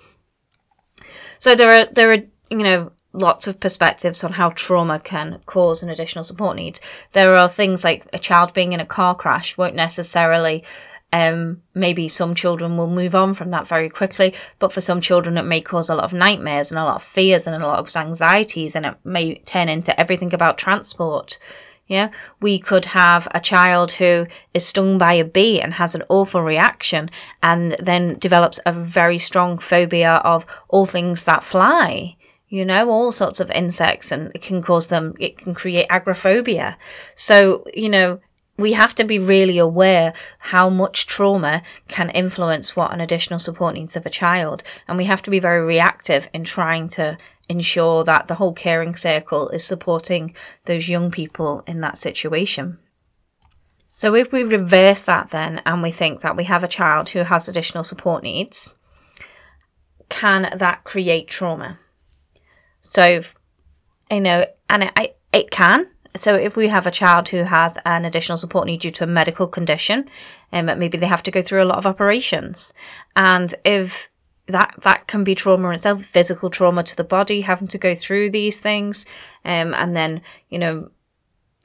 So 1.40 1.56
there 1.56 1.72
are 1.72 1.86
there 1.92 2.12
are 2.12 2.24
you 2.50 2.58
know 2.58 2.92
lots 3.14 3.48
of 3.48 3.60
perspectives 3.60 4.24
on 4.24 4.34
how 4.34 4.50
trauma 4.52 5.00
can 5.00 5.42
cause 5.46 5.84
an 5.84 5.90
additional 5.90 6.24
support 6.24 6.56
needs. 6.56 6.80
There 7.12 7.36
are 7.36 7.50
things 7.50 7.84
like 7.84 8.08
a 8.14 8.20
child 8.20 8.54
being 8.54 8.74
in 8.74 8.80
a 8.80 8.86
car 8.86 9.16
crash 9.16 9.58
won't 9.58 9.76
necessarily 9.76 10.64
um, 11.14 11.62
maybe 11.74 12.08
some 12.08 12.36
children 12.36 12.78
will 12.78 12.90
move 12.90 13.16
on 13.16 13.34
from 13.34 13.52
that 13.52 13.68
very 13.68 13.90
quickly, 13.90 14.34
but 14.60 14.72
for 14.72 14.82
some 14.82 15.02
children, 15.02 15.38
it 15.38 15.44
may 15.44 15.62
cause 15.62 15.90
a 15.90 15.96
lot 15.96 16.06
of 16.06 16.14
nightmares 16.14 16.72
and 16.72 16.80
a 16.80 16.86
lot 16.86 16.96
of 16.96 17.04
fears 17.04 17.48
and 17.48 17.62
a 17.62 17.68
lot 17.68 17.80
of 17.80 17.96
anxieties, 17.96 18.76
and 18.76 18.86
it 18.86 18.96
may 19.04 19.36
turn 19.40 19.70
into 19.70 19.98
everything 20.00 20.34
about 20.34 20.58
transport. 20.58 21.38
Yeah, 21.88 22.10
we 22.40 22.58
could 22.58 22.86
have 22.86 23.28
a 23.32 23.42
child 23.42 23.92
who 23.92 24.26
is 24.54 24.66
stung 24.66 24.98
by 24.98 25.14
a 25.16 25.26
bee 25.26 25.60
and 25.60 25.74
has 25.74 25.94
an 25.94 26.04
awful 26.08 26.42
reaction 26.42 27.10
and 27.44 27.76
then 27.80 28.18
develops 28.18 28.62
a 28.66 28.72
very 28.72 29.20
strong 29.20 29.58
phobia 29.58 30.22
of 30.24 30.46
all 30.70 30.86
things 30.86 31.26
that 31.26 31.44
fly. 31.44 32.16
You 32.48 32.64
know, 32.64 32.90
all 32.90 33.12
sorts 33.12 33.42
of 33.42 33.52
insects 33.52 34.10
and 34.10 34.32
it 34.34 34.42
can 34.42 34.62
cause 34.62 34.88
them, 34.88 35.16
it 35.20 35.38
can 35.38 35.54
create 35.54 35.88
agoraphobia. 35.90 36.78
So, 37.16 37.66
you 37.74 37.90
know, 37.90 38.22
we 38.62 38.74
have 38.74 38.96
to 38.96 39.04
be 39.04 39.20
really 39.20 39.58
aware 39.58 40.14
how 40.40 40.70
much 40.70 41.08
trauma 41.08 41.62
can 41.88 42.10
influence 42.12 42.76
what 42.76 42.94
an 42.94 43.02
additional 43.02 43.40
support 43.40 43.76
needs 43.76 43.96
of 43.96 44.06
a 44.06 44.10
child. 44.10 44.64
And 44.88 44.98
we 44.98 45.06
have 45.06 45.22
to 45.24 45.32
be 45.32 45.40
very 45.40 45.62
reactive 45.62 46.30
in 46.34 46.44
trying 46.44 46.88
to 46.90 47.18
ensure 47.50 48.04
that 48.06 48.28
the 48.28 48.36
whole 48.36 48.54
caring 48.54 48.96
circle 48.96 49.50
is 49.50 49.66
supporting 49.66 50.34
those 50.66 50.88
young 50.88 51.12
people 51.12 51.64
in 51.68 51.82
that 51.82 51.98
situation. 51.98 52.80
So, 53.88 54.16
if 54.16 54.32
we 54.32 54.44
reverse 54.44 55.02
that 55.02 55.32
then 55.32 55.62
and 55.66 55.84
we 55.84 55.92
think 55.92 56.22
that 56.22 56.38
we 56.38 56.46
have 56.46 56.64
a 56.64 56.70
child 56.70 57.10
who 57.10 57.24
has 57.24 57.50
additional 57.50 57.84
support 57.84 58.24
needs, 58.24 58.74
can 60.08 60.54
that 60.58 60.86
create 60.86 61.28
trauma? 61.28 61.78
So, 62.80 63.22
you 64.10 64.22
know, 64.22 64.46
and 64.70 64.84
it, 64.84 65.18
it 65.34 65.52
can. 65.52 65.88
So, 66.16 66.36
if 66.36 66.56
we 66.56 66.68
have 66.68 66.86
a 66.86 66.92
child 66.92 67.30
who 67.30 67.44
has 67.44 67.78
an 67.86 68.06
additional 68.06 68.38
support 68.38 68.68
need 68.68 68.82
due 68.82 68.92
to 68.92 69.06
a 69.06 69.08
medical 69.08 69.48
condition, 69.48 70.10
um, 70.52 70.66
maybe 70.66 70.98
they 70.98 71.08
have 71.08 71.24
to 71.24 71.32
go 71.32 71.42
through 71.42 71.64
a 71.64 71.66
lot 71.66 71.78
of 71.78 71.86
operations, 71.86 72.74
and 73.16 73.54
if 73.64 74.10
that 74.48 74.76
that 74.84 75.08
can 75.08 75.24
be 75.24 75.36
trauma 75.36 75.70
itself, 75.70 76.06
physical 76.06 76.50
trauma 76.50 76.84
to 76.84 76.96
the 76.96 77.04
body, 77.04 77.42
having 77.42 77.68
to 77.70 77.78
go 77.78 77.96
through 77.96 78.32
these 78.32 78.58
things, 78.58 79.06
um, 79.46 79.74
and 79.74 79.96
then 79.96 80.22
you 80.50 80.60
know 80.60 80.90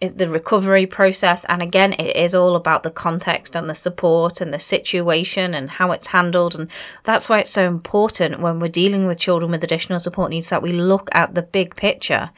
the 0.00 0.28
recovery 0.28 0.86
process. 0.86 1.44
And 1.46 1.62
again, 1.62 1.94
it 1.94 2.16
is 2.16 2.34
all 2.34 2.54
about 2.54 2.82
the 2.82 2.90
context 2.90 3.56
and 3.56 3.68
the 3.68 3.74
support 3.74 4.40
and 4.40 4.52
the 4.52 4.58
situation 4.58 5.54
and 5.54 5.70
how 5.70 5.90
it's 5.92 6.08
handled. 6.08 6.54
And 6.54 6.68
that's 7.04 7.28
why 7.28 7.40
it's 7.40 7.50
so 7.50 7.66
important 7.66 8.40
when 8.40 8.60
we're 8.60 8.68
dealing 8.68 9.06
with 9.06 9.18
children 9.18 9.50
with 9.50 9.64
additional 9.64 9.98
support 9.98 10.30
needs 10.30 10.50
that 10.50 10.62
we 10.62 10.72
look 10.72 11.08
at 11.12 11.34
the 11.34 11.42
big 11.42 11.76
picture 11.76 12.30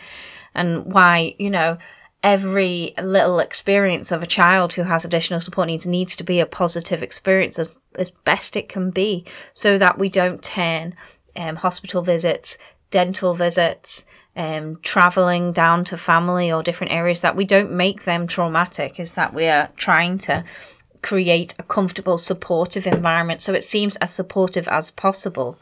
and 0.54 0.92
why 0.92 1.34
you 1.38 1.50
know 1.50 1.78
every 2.22 2.94
little 3.00 3.38
experience 3.38 4.10
of 4.10 4.22
a 4.22 4.26
child 4.26 4.72
who 4.72 4.82
has 4.82 5.04
additional 5.04 5.40
support 5.40 5.68
needs 5.68 5.86
needs 5.86 6.16
to 6.16 6.24
be 6.24 6.40
a 6.40 6.46
positive 6.46 7.02
experience 7.02 7.58
as, 7.58 7.68
as 7.94 8.10
best 8.10 8.56
it 8.56 8.68
can 8.68 8.90
be 8.90 9.24
so 9.52 9.78
that 9.78 9.98
we 9.98 10.08
don't 10.08 10.42
turn 10.42 10.94
um, 11.36 11.56
hospital 11.56 12.02
visits, 12.02 12.58
dental 12.90 13.34
visits, 13.34 14.04
um, 14.34 14.78
traveling 14.82 15.52
down 15.52 15.84
to 15.84 15.96
family 15.96 16.50
or 16.50 16.62
different 16.62 16.92
areas 16.92 17.20
that 17.20 17.36
we 17.36 17.44
don't 17.44 17.72
make 17.72 18.04
them 18.04 18.26
traumatic 18.26 18.98
is 19.00 19.12
that 19.12 19.34
we 19.34 19.46
are 19.46 19.68
trying 19.76 20.18
to 20.18 20.44
create 21.02 21.54
a 21.58 21.62
comfortable 21.62 22.18
supportive 22.18 22.86
environment. 22.86 23.40
So 23.40 23.52
it 23.52 23.62
seems 23.62 23.96
as 23.96 24.12
supportive 24.12 24.68
as 24.68 24.90
possible 24.90 25.58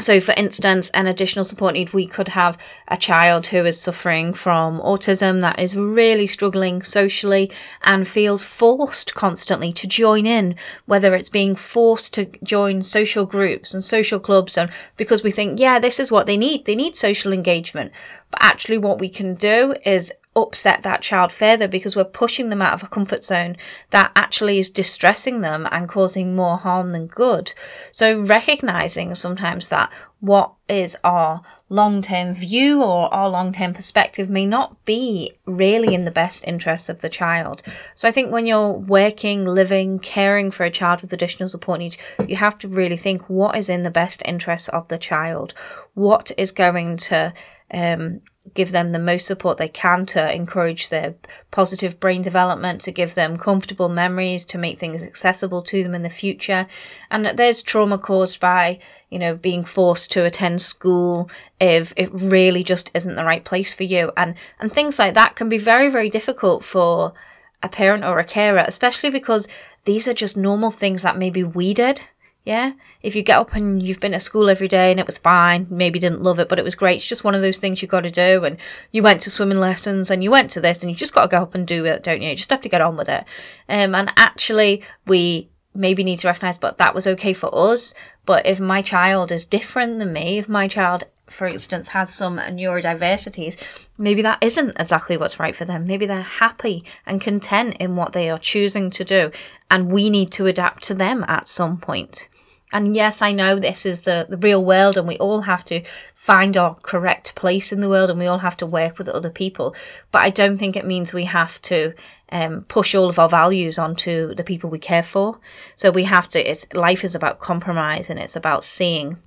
so, 0.00 0.20
for 0.20 0.32
instance, 0.36 0.90
an 0.90 1.06
additional 1.06 1.44
support 1.44 1.74
need, 1.74 1.92
we 1.92 2.08
could 2.08 2.28
have 2.28 2.58
a 2.88 2.96
child 2.96 3.46
who 3.46 3.64
is 3.64 3.80
suffering 3.80 4.34
from 4.34 4.80
autism 4.80 5.40
that 5.42 5.60
is 5.60 5.76
really 5.76 6.26
struggling 6.26 6.82
socially 6.82 7.48
and 7.82 8.08
feels 8.08 8.44
forced 8.44 9.14
constantly 9.14 9.72
to 9.72 9.86
join 9.86 10.26
in, 10.26 10.56
whether 10.86 11.14
it's 11.14 11.28
being 11.28 11.54
forced 11.54 12.12
to 12.14 12.26
join 12.42 12.82
social 12.82 13.24
groups 13.24 13.72
and 13.72 13.84
social 13.84 14.18
clubs, 14.18 14.58
and 14.58 14.68
because 14.96 15.22
we 15.22 15.30
think, 15.30 15.60
yeah, 15.60 15.78
this 15.78 16.00
is 16.00 16.10
what 16.10 16.26
they 16.26 16.36
need, 16.36 16.64
they 16.64 16.74
need 16.74 16.96
social 16.96 17.32
engagement. 17.32 17.92
But 18.32 18.42
actually, 18.42 18.78
what 18.78 18.98
we 18.98 19.08
can 19.08 19.34
do 19.34 19.76
is 19.86 20.12
upset 20.36 20.82
that 20.82 21.02
child 21.02 21.32
further 21.32 21.68
because 21.68 21.94
we're 21.94 22.04
pushing 22.04 22.48
them 22.48 22.62
out 22.62 22.74
of 22.74 22.82
a 22.82 22.88
comfort 22.88 23.22
zone 23.22 23.56
that 23.90 24.10
actually 24.16 24.58
is 24.58 24.70
distressing 24.70 25.40
them 25.40 25.68
and 25.70 25.88
causing 25.88 26.34
more 26.34 26.58
harm 26.58 26.92
than 26.92 27.06
good. 27.06 27.52
So 27.92 28.20
recognizing 28.20 29.14
sometimes 29.14 29.68
that 29.68 29.92
what 30.20 30.52
is 30.68 30.96
our 31.04 31.42
long 31.68 32.02
term 32.02 32.34
view 32.34 32.82
or 32.82 33.12
our 33.12 33.28
long 33.28 33.52
term 33.52 33.74
perspective 33.74 34.28
may 34.28 34.46
not 34.46 34.84
be 34.84 35.32
really 35.46 35.94
in 35.94 36.04
the 36.04 36.10
best 36.10 36.44
interests 36.46 36.88
of 36.88 37.00
the 37.00 37.08
child. 37.08 37.62
So 37.94 38.08
I 38.08 38.12
think 38.12 38.30
when 38.32 38.46
you're 38.46 38.72
working, 38.72 39.44
living, 39.44 39.98
caring 39.98 40.50
for 40.50 40.64
a 40.64 40.70
child 40.70 41.02
with 41.02 41.12
additional 41.12 41.48
support 41.48 41.80
needs, 41.80 41.98
you 42.26 42.36
have 42.36 42.58
to 42.58 42.68
really 42.68 42.96
think 42.96 43.28
what 43.28 43.56
is 43.56 43.68
in 43.68 43.82
the 43.82 43.90
best 43.90 44.22
interests 44.24 44.68
of 44.68 44.88
the 44.88 44.98
child, 44.98 45.54
what 45.94 46.32
is 46.36 46.52
going 46.52 46.96
to 46.96 47.32
um, 47.72 48.20
give 48.52 48.72
them 48.72 48.90
the 48.90 48.98
most 48.98 49.26
support 49.26 49.56
they 49.56 49.68
can 49.68 50.04
to 50.04 50.32
encourage 50.34 50.90
their 50.90 51.14
positive 51.50 51.98
brain 51.98 52.20
development, 52.20 52.82
to 52.82 52.92
give 52.92 53.14
them 53.14 53.38
comfortable 53.38 53.88
memories, 53.88 54.44
to 54.44 54.58
make 54.58 54.78
things 54.78 55.02
accessible 55.02 55.62
to 55.62 55.82
them 55.82 55.94
in 55.94 56.02
the 56.02 56.10
future. 56.10 56.66
And 57.10 57.26
there's 57.38 57.62
trauma 57.62 57.96
caused 57.96 58.40
by, 58.40 58.80
you 59.08 59.18
know, 59.18 59.34
being 59.34 59.64
forced 59.64 60.12
to 60.12 60.24
attend 60.24 60.60
school 60.60 61.30
if 61.58 61.94
it 61.96 62.10
really 62.12 62.62
just 62.62 62.90
isn't 62.94 63.16
the 63.16 63.24
right 63.24 63.44
place 63.44 63.72
for 63.72 63.84
you. 63.84 64.12
And 64.16 64.34
and 64.60 64.70
things 64.70 64.98
like 64.98 65.14
that 65.14 65.36
can 65.36 65.48
be 65.48 65.58
very, 65.58 65.88
very 65.88 66.10
difficult 66.10 66.64
for 66.64 67.14
a 67.62 67.68
parent 67.68 68.04
or 68.04 68.18
a 68.18 68.24
carer, 68.24 68.64
especially 68.66 69.08
because 69.10 69.48
these 69.86 70.06
are 70.06 70.14
just 70.14 70.36
normal 70.36 70.70
things 70.70 71.00
that 71.00 71.16
maybe 71.16 71.42
we 71.42 71.72
did 71.72 72.02
yeah. 72.44 72.72
If 73.02 73.16
you 73.16 73.22
get 73.22 73.38
up 73.38 73.54
and 73.54 73.82
you've 73.82 74.00
been 74.00 74.12
to 74.12 74.20
school 74.20 74.50
every 74.50 74.68
day 74.68 74.90
and 74.90 75.00
it 75.00 75.06
was 75.06 75.16
fine, 75.16 75.66
maybe 75.70 75.98
didn't 75.98 76.22
love 76.22 76.38
it, 76.38 76.48
but 76.48 76.58
it 76.58 76.64
was 76.64 76.74
great. 76.74 76.96
It's 76.96 77.08
just 77.08 77.24
one 77.24 77.34
of 77.34 77.40
those 77.40 77.56
things 77.56 77.80
you 77.80 77.88
got 77.88 78.02
to 78.02 78.10
do. 78.10 78.44
And 78.44 78.58
you 78.92 79.02
went 79.02 79.22
to 79.22 79.30
swimming 79.30 79.58
lessons 79.58 80.10
and 80.10 80.22
you 80.22 80.30
went 80.30 80.50
to 80.50 80.60
this 80.60 80.82
and 80.82 80.90
you 80.90 80.96
just 80.96 81.14
got 81.14 81.22
to 81.22 81.28
go 81.28 81.42
up 81.42 81.54
and 81.54 81.66
do 81.66 81.86
it, 81.86 82.02
don't 82.02 82.20
you? 82.20 82.28
You 82.28 82.36
just 82.36 82.50
have 82.50 82.60
to 82.60 82.68
get 82.68 82.82
on 82.82 82.98
with 82.98 83.08
it. 83.08 83.24
Um, 83.68 83.94
and 83.94 84.12
actually, 84.16 84.82
we 85.06 85.48
maybe 85.74 86.04
need 86.04 86.16
to 86.16 86.28
recognize, 86.28 86.58
but 86.58 86.76
that 86.78 86.94
was 86.94 87.06
okay 87.06 87.32
for 87.32 87.50
us. 87.54 87.94
But 88.26 88.46
if 88.46 88.60
my 88.60 88.82
child 88.82 89.32
is 89.32 89.46
different 89.46 89.98
than 89.98 90.12
me, 90.12 90.38
if 90.38 90.48
my 90.48 90.68
child 90.68 91.04
for 91.26 91.46
instance, 91.46 91.88
has 91.88 92.12
some 92.12 92.36
neurodiversities, 92.36 93.56
maybe 93.96 94.22
that 94.22 94.38
isn't 94.42 94.76
exactly 94.78 95.16
what's 95.16 95.40
right 95.40 95.56
for 95.56 95.64
them. 95.64 95.86
Maybe 95.86 96.06
they're 96.06 96.22
happy 96.22 96.84
and 97.06 97.20
content 97.20 97.76
in 97.80 97.96
what 97.96 98.12
they 98.12 98.30
are 98.30 98.38
choosing 98.38 98.90
to 98.90 99.04
do, 99.04 99.30
and 99.70 99.90
we 99.90 100.10
need 100.10 100.30
to 100.32 100.46
adapt 100.46 100.84
to 100.84 100.94
them 100.94 101.24
at 101.26 101.48
some 101.48 101.78
point. 101.78 102.28
And 102.74 102.96
yes, 102.96 103.22
I 103.22 103.30
know 103.30 103.60
this 103.60 103.86
is 103.86 104.00
the, 104.00 104.26
the 104.28 104.36
real 104.36 104.62
world, 104.62 104.98
and 104.98 105.06
we 105.06 105.16
all 105.18 105.42
have 105.42 105.64
to 105.66 105.84
find 106.16 106.56
our 106.56 106.74
correct 106.74 107.36
place 107.36 107.72
in 107.72 107.80
the 107.80 107.88
world, 107.88 108.10
and 108.10 108.18
we 108.18 108.26
all 108.26 108.38
have 108.38 108.56
to 108.56 108.66
work 108.66 108.98
with 108.98 109.08
other 109.08 109.30
people. 109.30 109.76
But 110.10 110.22
I 110.22 110.30
don't 110.30 110.58
think 110.58 110.74
it 110.74 110.84
means 110.84 111.14
we 111.14 111.24
have 111.26 111.62
to 111.62 111.94
um, 112.30 112.62
push 112.62 112.92
all 112.92 113.08
of 113.08 113.20
our 113.20 113.28
values 113.28 113.78
onto 113.78 114.34
the 114.34 114.42
people 114.42 114.70
we 114.70 114.80
care 114.80 115.04
for. 115.04 115.38
So 115.76 115.92
we 115.92 116.02
have 116.02 116.26
to. 116.30 116.50
It's 116.50 116.66
life 116.74 117.04
is 117.04 117.14
about 117.14 117.38
compromise, 117.38 118.10
and 118.10 118.18
it's 118.18 118.34
about 118.34 118.64
seeing 118.64 119.18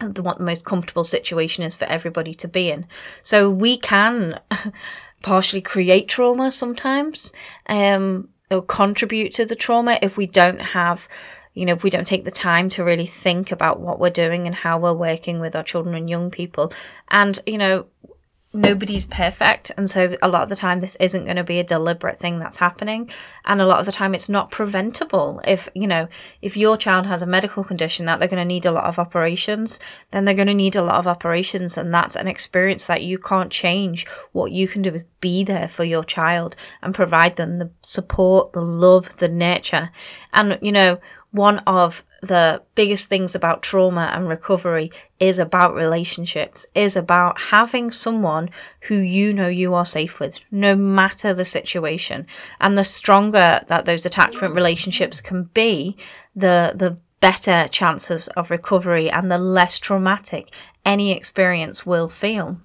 the 0.00 0.22
what 0.22 0.38
the 0.38 0.44
most 0.44 0.64
comfortable 0.64 1.04
situation 1.04 1.64
is 1.64 1.74
for 1.74 1.84
everybody 1.84 2.32
to 2.32 2.48
be 2.48 2.70
in. 2.70 2.86
So 3.22 3.50
we 3.50 3.76
can 3.76 4.40
partially 5.22 5.60
create 5.60 6.08
trauma 6.08 6.50
sometimes, 6.50 7.34
um, 7.68 8.30
or 8.50 8.62
contribute 8.62 9.34
to 9.34 9.44
the 9.44 9.54
trauma 9.54 9.98
if 10.00 10.16
we 10.16 10.26
don't 10.26 10.62
have 10.62 11.06
you 11.54 11.66
know, 11.66 11.74
if 11.74 11.82
we 11.82 11.90
don't 11.90 12.06
take 12.06 12.24
the 12.24 12.30
time 12.30 12.68
to 12.70 12.84
really 12.84 13.06
think 13.06 13.50
about 13.52 13.80
what 13.80 13.98
we're 13.98 14.10
doing 14.10 14.46
and 14.46 14.54
how 14.54 14.78
we're 14.78 14.92
working 14.92 15.40
with 15.40 15.56
our 15.56 15.64
children 15.64 15.94
and 15.94 16.08
young 16.08 16.30
people. 16.30 16.72
And, 17.08 17.38
you 17.46 17.58
know, 17.58 17.86
nobody's 18.52 19.06
perfect. 19.06 19.70
And 19.76 19.88
so 19.88 20.16
a 20.22 20.28
lot 20.28 20.42
of 20.42 20.48
the 20.48 20.56
time, 20.56 20.80
this 20.80 20.96
isn't 20.98 21.24
going 21.24 21.36
to 21.36 21.44
be 21.44 21.60
a 21.60 21.64
deliberate 21.64 22.18
thing 22.18 22.40
that's 22.40 22.56
happening. 22.56 23.08
And 23.44 23.60
a 23.60 23.66
lot 23.66 23.78
of 23.78 23.86
the 23.86 23.92
time, 23.92 24.14
it's 24.14 24.28
not 24.28 24.50
preventable. 24.50 25.40
If, 25.44 25.68
you 25.74 25.86
know, 25.86 26.08
if 26.42 26.56
your 26.56 26.76
child 26.76 27.06
has 27.06 27.22
a 27.22 27.26
medical 27.26 27.62
condition 27.62 28.06
that 28.06 28.18
they're 28.18 28.28
going 28.28 28.42
to 28.42 28.44
need 28.44 28.66
a 28.66 28.72
lot 28.72 28.84
of 28.84 28.98
operations, 28.98 29.78
then 30.10 30.24
they're 30.24 30.34
going 30.34 30.48
to 30.48 30.54
need 30.54 30.74
a 30.74 30.82
lot 30.82 30.96
of 30.96 31.06
operations. 31.06 31.78
And 31.78 31.94
that's 31.94 32.16
an 32.16 32.26
experience 32.26 32.86
that 32.86 33.02
you 33.02 33.18
can't 33.18 33.52
change. 33.52 34.06
What 34.32 34.50
you 34.50 34.66
can 34.66 34.82
do 34.82 34.92
is 34.92 35.04
be 35.20 35.44
there 35.44 35.68
for 35.68 35.84
your 35.84 36.04
child 36.04 36.56
and 36.82 36.92
provide 36.94 37.36
them 37.36 37.58
the 37.58 37.70
support, 37.82 38.52
the 38.52 38.62
love, 38.62 39.16
the 39.18 39.28
nurture. 39.28 39.90
And, 40.32 40.58
you 40.60 40.72
know, 40.72 40.98
one 41.32 41.58
of 41.60 42.02
the 42.22 42.62
biggest 42.74 43.06
things 43.06 43.34
about 43.34 43.62
trauma 43.62 44.10
and 44.12 44.28
recovery 44.28 44.90
is 45.18 45.38
about 45.38 45.74
relationships, 45.74 46.66
is 46.74 46.96
about 46.96 47.40
having 47.40 47.90
someone 47.90 48.50
who 48.82 48.96
you 48.96 49.32
know 49.32 49.48
you 49.48 49.74
are 49.74 49.84
safe 49.84 50.18
with, 50.18 50.38
no 50.50 50.74
matter 50.74 51.32
the 51.32 51.44
situation. 51.44 52.26
And 52.60 52.76
the 52.76 52.84
stronger 52.84 53.60
that 53.66 53.84
those 53.86 54.04
attachment 54.04 54.54
relationships 54.54 55.20
can 55.20 55.44
be, 55.54 55.96
the, 56.34 56.72
the 56.74 56.98
better 57.20 57.68
chances 57.68 58.28
of 58.28 58.50
recovery 58.50 59.10
and 59.10 59.30
the 59.30 59.38
less 59.38 59.78
traumatic 59.78 60.52
any 60.84 61.12
experience 61.12 61.86
will 61.86 62.08
feel. 62.08 62.58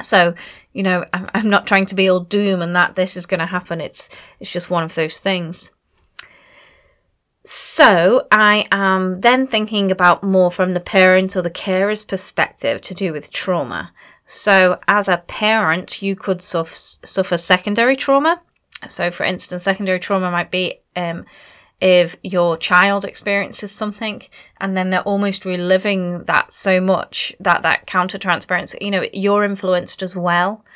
So, 0.00 0.34
you 0.72 0.82
know, 0.82 1.04
I'm 1.12 1.50
not 1.50 1.66
trying 1.66 1.86
to 1.86 1.94
be 1.94 2.08
all 2.08 2.20
doom 2.20 2.62
and 2.62 2.74
that 2.76 2.96
this 2.96 3.16
is 3.16 3.26
going 3.26 3.40
to 3.40 3.46
happen. 3.46 3.80
It's, 3.80 4.08
it's 4.40 4.52
just 4.52 4.70
one 4.70 4.84
of 4.84 4.94
those 4.94 5.18
things. 5.18 5.70
So 7.50 8.26
I 8.30 8.66
am 8.72 9.22
then 9.22 9.46
thinking 9.46 9.90
about 9.90 10.22
more 10.22 10.52
from 10.52 10.74
the 10.74 10.80
parent 10.80 11.34
or 11.34 11.40
the 11.40 11.48
carer's 11.48 12.04
perspective 12.04 12.82
to 12.82 12.92
do 12.92 13.10
with 13.10 13.30
trauma. 13.30 13.90
So, 14.26 14.78
as 14.86 15.08
a 15.08 15.24
parent, 15.26 16.02
you 16.02 16.14
could 16.14 16.42
suffer, 16.42 16.76
suffer 16.76 17.38
secondary 17.38 17.96
trauma. 17.96 18.42
So, 18.86 19.10
for 19.10 19.24
instance, 19.24 19.62
secondary 19.62 19.98
trauma 19.98 20.30
might 20.30 20.50
be 20.50 20.80
um, 20.94 21.24
if 21.80 22.16
your 22.22 22.58
child 22.58 23.06
experiences 23.06 23.72
something 23.72 24.24
and 24.60 24.76
then 24.76 24.90
they're 24.90 25.00
almost 25.00 25.46
reliving 25.46 26.24
that 26.24 26.52
so 26.52 26.82
much 26.82 27.34
that 27.40 27.62
that 27.62 27.86
counter 27.86 28.18
transference, 28.18 28.74
you 28.78 28.90
know, 28.90 29.06
you're 29.14 29.42
influenced 29.42 30.02
as 30.02 30.14
well. 30.14 30.66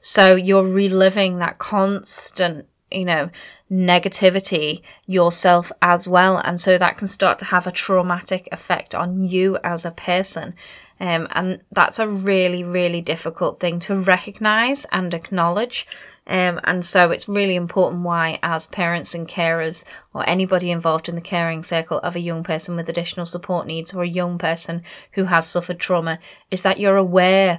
So 0.00 0.34
you're 0.34 0.64
reliving 0.64 1.40
that 1.40 1.58
constant, 1.58 2.66
you 2.94 3.04
know, 3.04 3.30
negativity 3.70 4.82
yourself 5.06 5.72
as 5.80 6.08
well. 6.08 6.36
And 6.38 6.60
so 6.60 6.78
that 6.78 6.96
can 6.98 7.06
start 7.06 7.38
to 7.40 7.46
have 7.46 7.66
a 7.66 7.72
traumatic 7.72 8.48
effect 8.52 8.94
on 8.94 9.22
you 9.22 9.58
as 9.64 9.84
a 9.84 9.90
person. 9.90 10.54
Um, 11.00 11.26
and 11.32 11.60
that's 11.72 11.98
a 11.98 12.08
really, 12.08 12.62
really 12.62 13.00
difficult 13.00 13.58
thing 13.58 13.80
to 13.80 13.96
recognize 13.96 14.84
and 14.92 15.12
acknowledge. 15.12 15.86
Um, 16.26 16.60
and 16.62 16.84
so 16.84 17.10
it's 17.10 17.28
really 17.28 17.56
important 17.56 18.02
why, 18.02 18.38
as 18.42 18.68
parents 18.68 19.12
and 19.12 19.26
carers, 19.26 19.84
or 20.14 20.28
anybody 20.28 20.70
involved 20.70 21.08
in 21.08 21.16
the 21.16 21.20
caring 21.20 21.64
circle 21.64 21.98
of 21.98 22.14
a 22.14 22.20
young 22.20 22.44
person 22.44 22.76
with 22.76 22.88
additional 22.88 23.26
support 23.26 23.66
needs, 23.66 23.92
or 23.92 24.04
a 24.04 24.08
young 24.08 24.38
person 24.38 24.84
who 25.12 25.24
has 25.24 25.48
suffered 25.48 25.80
trauma, 25.80 26.20
is 26.50 26.60
that 26.60 26.78
you're 26.78 26.96
aware 26.96 27.58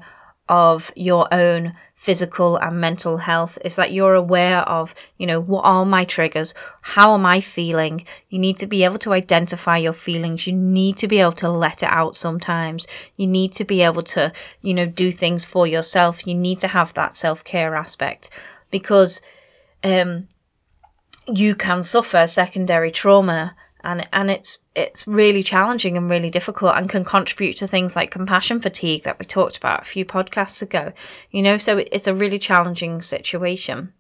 of 0.50 0.91
your 0.95 1.33
own 1.33 1.73
physical 1.95 2.57
and 2.57 2.81
mental 2.81 3.15
health 3.15 3.57
is 3.63 3.77
that 3.77 3.93
you're 3.93 4.13
aware 4.13 4.59
of, 4.59 4.93
you 5.17 5.25
know, 5.25 5.39
what 5.39 5.62
are 5.62 5.85
my 5.85 6.03
triggers? 6.03 6.53
How 6.81 7.13
am 7.13 7.25
I 7.25 7.39
feeling? 7.39 8.05
You 8.29 8.39
need 8.39 8.57
to 8.57 8.67
be 8.67 8.83
able 8.83 8.97
to 9.00 9.13
identify 9.13 9.77
your 9.77 9.93
feelings. 9.93 10.45
You 10.45 10.51
need 10.51 10.97
to 10.97 11.07
be 11.07 11.19
able 11.19 11.31
to 11.33 11.50
let 11.50 11.81
it 11.81 11.89
out 11.89 12.17
sometimes. 12.17 12.85
You 13.15 13.25
need 13.27 13.53
to 13.53 13.63
be 13.63 13.81
able 13.81 14.03
to, 14.03 14.33
you 14.62 14.73
know, 14.73 14.85
do 14.85 15.13
things 15.13 15.45
for 15.45 15.65
yourself. 15.65 16.27
You 16.27 16.35
need 16.35 16.59
to 16.59 16.67
have 16.67 16.93
that 16.95 17.15
self 17.15 17.45
care 17.45 17.73
aspect 17.73 18.29
because 18.69 19.21
um, 19.81 20.27
you 21.27 21.55
can 21.55 21.83
suffer 21.83 22.27
secondary 22.27 22.91
trauma 22.91 23.55
and 23.81 24.07
and 24.12 24.29
it's 24.29 24.59
it's 24.75 25.07
really 25.07 25.43
challenging 25.43 25.97
and 25.97 26.09
really 26.09 26.31
difficult 26.31 26.75
and 26.75 26.89
can 26.89 27.05
contribute 27.05 27.57
to 27.57 27.67
things 27.67 27.95
like 27.95 28.09
compassion 28.09 28.59
fatigue 28.59 29.03
that 29.03 29.19
we 29.19 29.25
talked 29.25 29.57
about 29.57 29.83
a 29.83 29.85
few 29.85 30.03
podcasts 30.03 30.61
ago 30.61 30.91
you 31.29 31.41
know 31.41 31.57
so 31.57 31.77
it's 31.77 32.07
a 32.07 32.13
really 32.13 32.39
challenging 32.39 33.01
situation. 33.01 33.93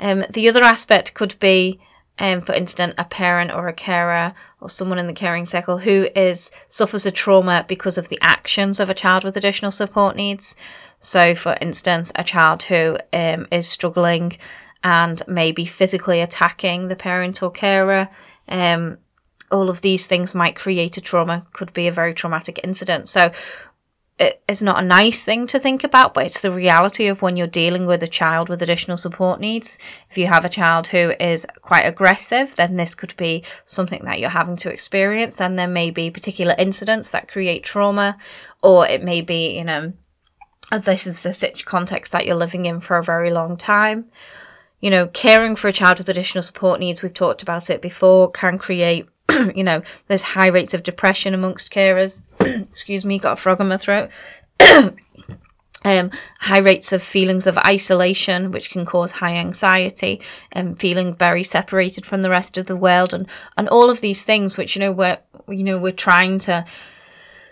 Um, 0.00 0.24
the 0.30 0.48
other 0.48 0.62
aspect 0.62 1.14
could 1.14 1.38
be 1.40 1.80
um, 2.18 2.40
for 2.40 2.52
instance 2.52 2.94
a 2.98 3.04
parent 3.04 3.52
or 3.52 3.68
a 3.68 3.72
carer 3.72 4.34
or 4.60 4.68
someone 4.68 4.98
in 4.98 5.06
the 5.06 5.12
caring 5.12 5.44
circle 5.44 5.78
who 5.78 6.08
is 6.14 6.50
suffers 6.68 7.06
a 7.06 7.10
trauma 7.10 7.64
because 7.68 7.98
of 7.98 8.08
the 8.08 8.18
actions 8.20 8.80
of 8.80 8.90
a 8.90 8.94
child 8.94 9.24
with 9.24 9.36
additional 9.36 9.70
support 9.70 10.16
needs. 10.16 10.56
So 11.00 11.34
for 11.34 11.56
instance 11.60 12.12
a 12.14 12.24
child 12.24 12.64
who 12.64 12.98
um, 13.12 13.46
is 13.50 13.68
struggling 13.68 14.38
and 14.84 15.20
maybe 15.26 15.64
physically 15.64 16.20
attacking 16.20 16.88
the 16.88 16.96
parent 16.96 17.42
or 17.42 17.50
carer 17.50 18.08
um, 18.48 18.98
all 19.50 19.70
of 19.70 19.80
these 19.80 20.06
things 20.06 20.34
might 20.34 20.56
create 20.56 20.96
a 20.96 21.00
trauma, 21.00 21.46
could 21.52 21.72
be 21.72 21.88
a 21.88 21.92
very 21.92 22.14
traumatic 22.14 22.60
incident. 22.62 23.08
So 23.08 23.30
it's 24.20 24.64
not 24.64 24.82
a 24.82 24.86
nice 24.86 25.22
thing 25.22 25.46
to 25.46 25.60
think 25.60 25.84
about, 25.84 26.12
but 26.12 26.26
it's 26.26 26.40
the 26.40 26.50
reality 26.50 27.06
of 27.06 27.22
when 27.22 27.36
you're 27.36 27.46
dealing 27.46 27.86
with 27.86 28.02
a 28.02 28.08
child 28.08 28.48
with 28.48 28.60
additional 28.60 28.96
support 28.96 29.38
needs. 29.38 29.78
If 30.10 30.18
you 30.18 30.26
have 30.26 30.44
a 30.44 30.48
child 30.48 30.88
who 30.88 31.12
is 31.20 31.46
quite 31.62 31.82
aggressive, 31.82 32.56
then 32.56 32.76
this 32.76 32.96
could 32.96 33.16
be 33.16 33.44
something 33.64 34.04
that 34.06 34.18
you're 34.18 34.30
having 34.30 34.56
to 34.56 34.72
experience, 34.72 35.40
and 35.40 35.56
there 35.56 35.68
may 35.68 35.90
be 35.92 36.10
particular 36.10 36.56
incidents 36.58 37.12
that 37.12 37.30
create 37.30 37.62
trauma, 37.62 38.16
or 38.60 38.88
it 38.88 39.04
may 39.04 39.20
be, 39.20 39.56
you 39.56 39.62
know, 39.62 39.92
this 40.84 41.06
is 41.06 41.22
the 41.22 41.62
context 41.64 42.10
that 42.10 42.26
you're 42.26 42.34
living 42.34 42.66
in 42.66 42.80
for 42.80 42.96
a 42.96 43.04
very 43.04 43.30
long 43.30 43.56
time. 43.56 44.06
You 44.80 44.90
know, 44.90 45.06
caring 45.06 45.54
for 45.54 45.68
a 45.68 45.72
child 45.72 45.98
with 45.98 46.08
additional 46.08 46.42
support 46.42 46.80
needs, 46.80 47.02
we've 47.02 47.14
talked 47.14 47.42
about 47.42 47.70
it 47.70 47.80
before, 47.80 48.32
can 48.32 48.58
create 48.58 49.08
you 49.54 49.64
know, 49.64 49.82
there's 50.06 50.22
high 50.22 50.46
rates 50.46 50.74
of 50.74 50.82
depression 50.82 51.34
amongst 51.34 51.72
carers. 51.72 52.22
Excuse 52.40 53.04
me, 53.04 53.18
got 53.18 53.38
a 53.38 53.40
frog 53.40 53.60
in 53.60 53.68
my 53.68 53.76
throat. 53.76 54.10
um, 55.84 56.10
high 56.40 56.58
rates 56.58 56.92
of 56.92 57.02
feelings 57.02 57.46
of 57.46 57.58
isolation, 57.58 58.50
which 58.50 58.70
can 58.70 58.84
cause 58.84 59.12
high 59.12 59.36
anxiety 59.36 60.20
and 60.52 60.78
feeling 60.78 61.14
very 61.14 61.42
separated 61.42 62.04
from 62.04 62.22
the 62.22 62.30
rest 62.30 62.58
of 62.58 62.66
the 62.66 62.76
world, 62.76 63.14
and 63.14 63.26
and 63.56 63.68
all 63.68 63.90
of 63.90 64.00
these 64.00 64.22
things, 64.22 64.56
which 64.56 64.74
you 64.74 64.80
know 64.80 64.92
we're 64.92 65.18
you 65.48 65.64
know 65.64 65.78
we're 65.78 65.92
trying 65.92 66.38
to 66.40 66.64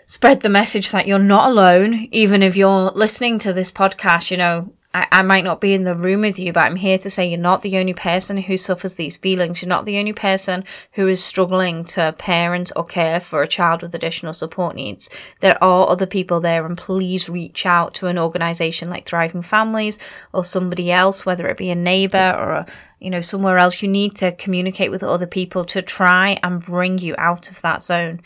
spread 0.05 0.41
the 0.41 0.49
message 0.49 0.91
that 0.91 1.07
you're 1.07 1.19
not 1.19 1.49
alone, 1.49 2.07
even 2.11 2.41
if 2.43 2.55
you're 2.55 2.91
listening 2.91 3.39
to 3.39 3.53
this 3.53 3.71
podcast. 3.71 4.31
You 4.31 4.37
know, 4.37 4.73
I, 4.93 5.07
I 5.11 5.21
might 5.21 5.43
not 5.43 5.61
be 5.61 5.73
in 5.73 5.83
the 5.83 5.95
room 5.95 6.21
with 6.21 6.39
you, 6.39 6.53
but 6.53 6.65
I'm 6.65 6.77
here 6.77 6.97
to 6.97 7.09
say 7.09 7.27
you're 7.27 7.39
not 7.39 7.61
the 7.61 7.77
only 7.77 7.93
person 7.93 8.37
who 8.37 8.57
suffers 8.57 8.95
these 8.95 9.17
feelings. 9.17 9.61
You're 9.61 9.69
not 9.69 9.85
the 9.85 9.99
only 9.99 10.13
person 10.13 10.63
who 10.93 11.07
is 11.07 11.23
struggling 11.23 11.83
to 11.85 12.15
parent 12.17 12.71
or 12.75 12.85
care 12.85 13.19
for 13.19 13.41
a 13.41 13.47
child 13.47 13.81
with 13.81 13.93
additional 13.93 14.33
support 14.33 14.75
needs. 14.75 15.09
There 15.41 15.61
are 15.63 15.89
other 15.89 16.05
people 16.05 16.39
there, 16.39 16.65
and 16.65 16.77
please 16.77 17.29
reach 17.29 17.65
out 17.65 17.93
to 17.95 18.07
an 18.07 18.17
organisation 18.17 18.89
like 18.89 19.07
Thriving 19.07 19.41
Families 19.41 19.99
or 20.33 20.43
somebody 20.43 20.91
else, 20.91 21.25
whether 21.25 21.47
it 21.47 21.57
be 21.57 21.69
a 21.69 21.75
neighbour 21.75 22.35
or 22.37 22.51
a 22.51 22.65
you 22.99 23.09
know 23.09 23.21
somewhere 23.21 23.57
else. 23.57 23.81
You 23.81 23.89
need 23.89 24.15
to 24.17 24.31
communicate 24.31 24.89
with 24.89 25.03
other 25.03 25.27
people 25.27 25.65
to 25.65 25.81
try 25.81 26.39
and 26.41 26.63
bring 26.63 26.97
you 26.97 27.13
out 27.17 27.51
of 27.51 27.61
that 27.61 27.81
zone, 27.81 28.21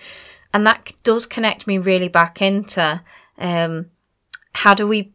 and 0.54 0.66
that 0.68 0.94
does 1.04 1.26
connect 1.26 1.66
me 1.66 1.80
really 1.80 2.08
back 2.08 2.42
into 2.42 3.02
um, 3.38 3.88
how 4.54 4.74
do 4.74 4.88
we 4.88 5.12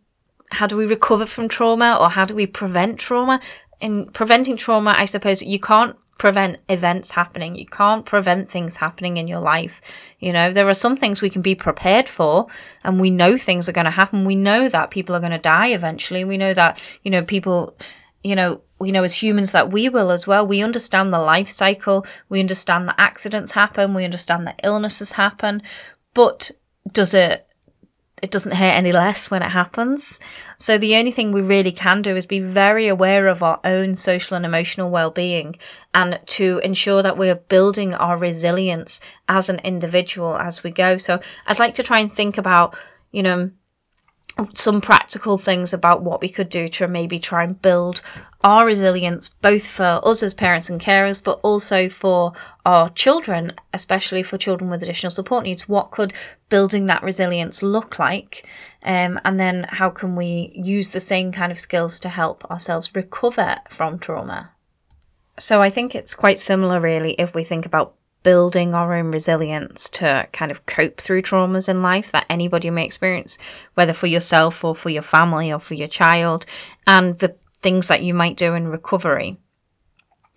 how 0.50 0.66
do 0.66 0.76
we 0.76 0.86
recover 0.86 1.26
from 1.26 1.48
trauma 1.48 1.96
or 2.00 2.10
how 2.10 2.24
do 2.24 2.34
we 2.34 2.46
prevent 2.46 2.98
trauma? 2.98 3.40
In 3.80 4.06
preventing 4.06 4.56
trauma, 4.56 4.94
I 4.96 5.04
suppose 5.04 5.42
you 5.42 5.60
can't 5.60 5.96
prevent 6.18 6.58
events 6.68 7.10
happening. 7.10 7.56
You 7.56 7.66
can't 7.66 8.06
prevent 8.06 8.50
things 8.50 8.78
happening 8.78 9.18
in 9.18 9.28
your 9.28 9.40
life. 9.40 9.80
You 10.18 10.32
know, 10.32 10.52
there 10.52 10.68
are 10.68 10.74
some 10.74 10.96
things 10.96 11.20
we 11.20 11.30
can 11.30 11.42
be 11.42 11.54
prepared 11.54 12.08
for 12.08 12.46
and 12.84 13.00
we 13.00 13.10
know 13.10 13.36
things 13.36 13.68
are 13.68 13.72
going 13.72 13.84
to 13.84 13.90
happen. 13.90 14.24
We 14.24 14.34
know 14.34 14.68
that 14.68 14.90
people 14.90 15.14
are 15.14 15.20
going 15.20 15.32
to 15.32 15.38
die 15.38 15.68
eventually. 15.68 16.24
We 16.24 16.38
know 16.38 16.54
that, 16.54 16.80
you 17.02 17.10
know, 17.10 17.22
people, 17.22 17.76
you 18.22 18.34
know, 18.34 18.62
we 18.78 18.92
know 18.92 19.04
as 19.04 19.14
humans 19.14 19.52
that 19.52 19.70
we 19.70 19.88
will 19.88 20.10
as 20.10 20.26
well. 20.26 20.46
We 20.46 20.62
understand 20.62 21.12
the 21.12 21.18
life 21.18 21.48
cycle. 21.48 22.06
We 22.28 22.40
understand 22.40 22.88
that 22.88 22.96
accidents 22.98 23.52
happen. 23.52 23.94
We 23.94 24.04
understand 24.04 24.46
that 24.46 24.60
illnesses 24.62 25.12
happen. 25.12 25.62
But 26.14 26.50
does 26.92 27.14
it 27.14 27.45
it 28.26 28.32
doesn't 28.32 28.56
hurt 28.56 28.74
any 28.74 28.90
less 28.90 29.30
when 29.30 29.40
it 29.40 29.50
happens. 29.50 30.18
So 30.58 30.78
the 30.78 30.96
only 30.96 31.12
thing 31.12 31.30
we 31.30 31.42
really 31.42 31.70
can 31.70 32.02
do 32.02 32.16
is 32.16 32.26
be 32.26 32.40
very 32.40 32.88
aware 32.88 33.28
of 33.28 33.40
our 33.40 33.60
own 33.62 33.94
social 33.94 34.36
and 34.36 34.44
emotional 34.44 34.90
well-being 34.90 35.56
and 35.94 36.18
to 36.26 36.60
ensure 36.64 37.04
that 37.04 37.16
we're 37.16 37.36
building 37.36 37.94
our 37.94 38.18
resilience 38.18 39.00
as 39.28 39.48
an 39.48 39.60
individual 39.60 40.36
as 40.36 40.64
we 40.64 40.72
go. 40.72 40.96
So 40.96 41.20
I'd 41.46 41.60
like 41.60 41.74
to 41.74 41.84
try 41.84 42.00
and 42.00 42.12
think 42.12 42.36
about, 42.36 42.76
you 43.12 43.22
know, 43.22 43.52
some 44.52 44.80
practical 44.80 45.38
things 45.38 45.72
about 45.72 46.02
what 46.02 46.20
we 46.20 46.28
could 46.28 46.50
do 46.50 46.68
to 46.68 46.86
maybe 46.86 47.18
try 47.18 47.42
and 47.42 47.60
build 47.60 48.02
our 48.44 48.66
resilience, 48.66 49.30
both 49.30 49.66
for 49.66 50.00
us 50.04 50.22
as 50.22 50.34
parents 50.34 50.68
and 50.68 50.80
carers, 50.80 51.22
but 51.22 51.40
also 51.42 51.88
for 51.88 52.32
our 52.64 52.90
children, 52.90 53.52
especially 53.72 54.22
for 54.22 54.36
children 54.36 54.70
with 54.70 54.82
additional 54.82 55.10
support 55.10 55.44
needs. 55.44 55.68
What 55.68 55.90
could 55.90 56.12
building 56.48 56.86
that 56.86 57.02
resilience 57.02 57.62
look 57.62 57.98
like? 57.98 58.46
Um, 58.82 59.18
and 59.24 59.40
then 59.40 59.64
how 59.68 59.90
can 59.90 60.14
we 60.16 60.52
use 60.54 60.90
the 60.90 61.00
same 61.00 61.32
kind 61.32 61.50
of 61.50 61.58
skills 61.58 61.98
to 62.00 62.08
help 62.08 62.44
ourselves 62.50 62.94
recover 62.94 63.56
from 63.70 63.98
trauma? 63.98 64.52
So 65.38 65.62
I 65.62 65.70
think 65.70 65.94
it's 65.94 66.14
quite 66.14 66.38
similar, 66.38 66.80
really, 66.80 67.12
if 67.14 67.34
we 67.34 67.42
think 67.42 67.66
about 67.66 67.94
building 68.26 68.74
our 68.74 68.92
own 68.92 69.12
resilience 69.12 69.88
to 69.88 70.26
kind 70.32 70.50
of 70.50 70.66
cope 70.66 71.00
through 71.00 71.22
traumas 71.22 71.68
in 71.68 71.80
life 71.80 72.10
that 72.10 72.26
anybody 72.28 72.68
may 72.70 72.84
experience, 72.84 73.38
whether 73.74 73.92
for 73.92 74.08
yourself 74.08 74.64
or 74.64 74.74
for 74.74 74.90
your 74.90 75.00
family 75.00 75.52
or 75.52 75.60
for 75.60 75.74
your 75.74 75.86
child, 75.86 76.44
and 76.88 77.16
the 77.20 77.36
things 77.62 77.86
that 77.86 78.02
you 78.02 78.12
might 78.12 78.36
do 78.36 78.54
in 78.54 78.66
recovery. 78.66 79.36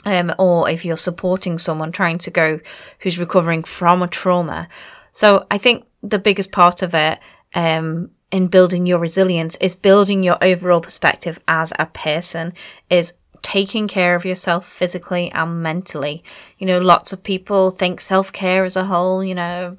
Um, 0.06 0.32
or 0.38 0.70
if 0.70 0.86
you're 0.86 0.98
supporting 0.98 1.58
someone 1.58 1.92
trying 1.92 2.20
to 2.20 2.30
go 2.30 2.60
who's 3.00 3.18
recovering 3.18 3.64
from 3.64 4.04
a 4.04 4.08
trauma. 4.08 4.70
So 5.12 5.48
I 5.50 5.58
think 5.58 5.88
the 6.04 6.20
biggest 6.20 6.52
part 6.52 6.84
of 6.84 6.94
it 6.94 7.18
um, 7.56 8.12
in 8.32 8.50
building 8.50 8.86
your 8.86 9.00
resilience 9.00 9.58
is 9.60 9.76
building 9.76 10.22
your 10.22 10.38
overall 10.44 10.82
perspective 10.82 11.40
as 11.48 11.74
a 11.80 11.88
person, 11.88 12.54
is 12.92 13.16
taking 13.42 13.88
care 13.88 14.16
of 14.16 14.26
yourself 14.26 14.68
physically 14.68 15.32
and 15.32 15.62
mentally. 15.64 16.24
You 16.58 16.68
know, 16.68 16.80
lots 16.80 17.14
of 17.14 17.24
people 17.24 17.72
think 17.72 18.02
self 18.02 18.32
care 18.34 18.64
as 18.66 18.76
a 18.76 18.86
whole, 18.86 19.24
you 19.24 19.36
know, 19.36 19.78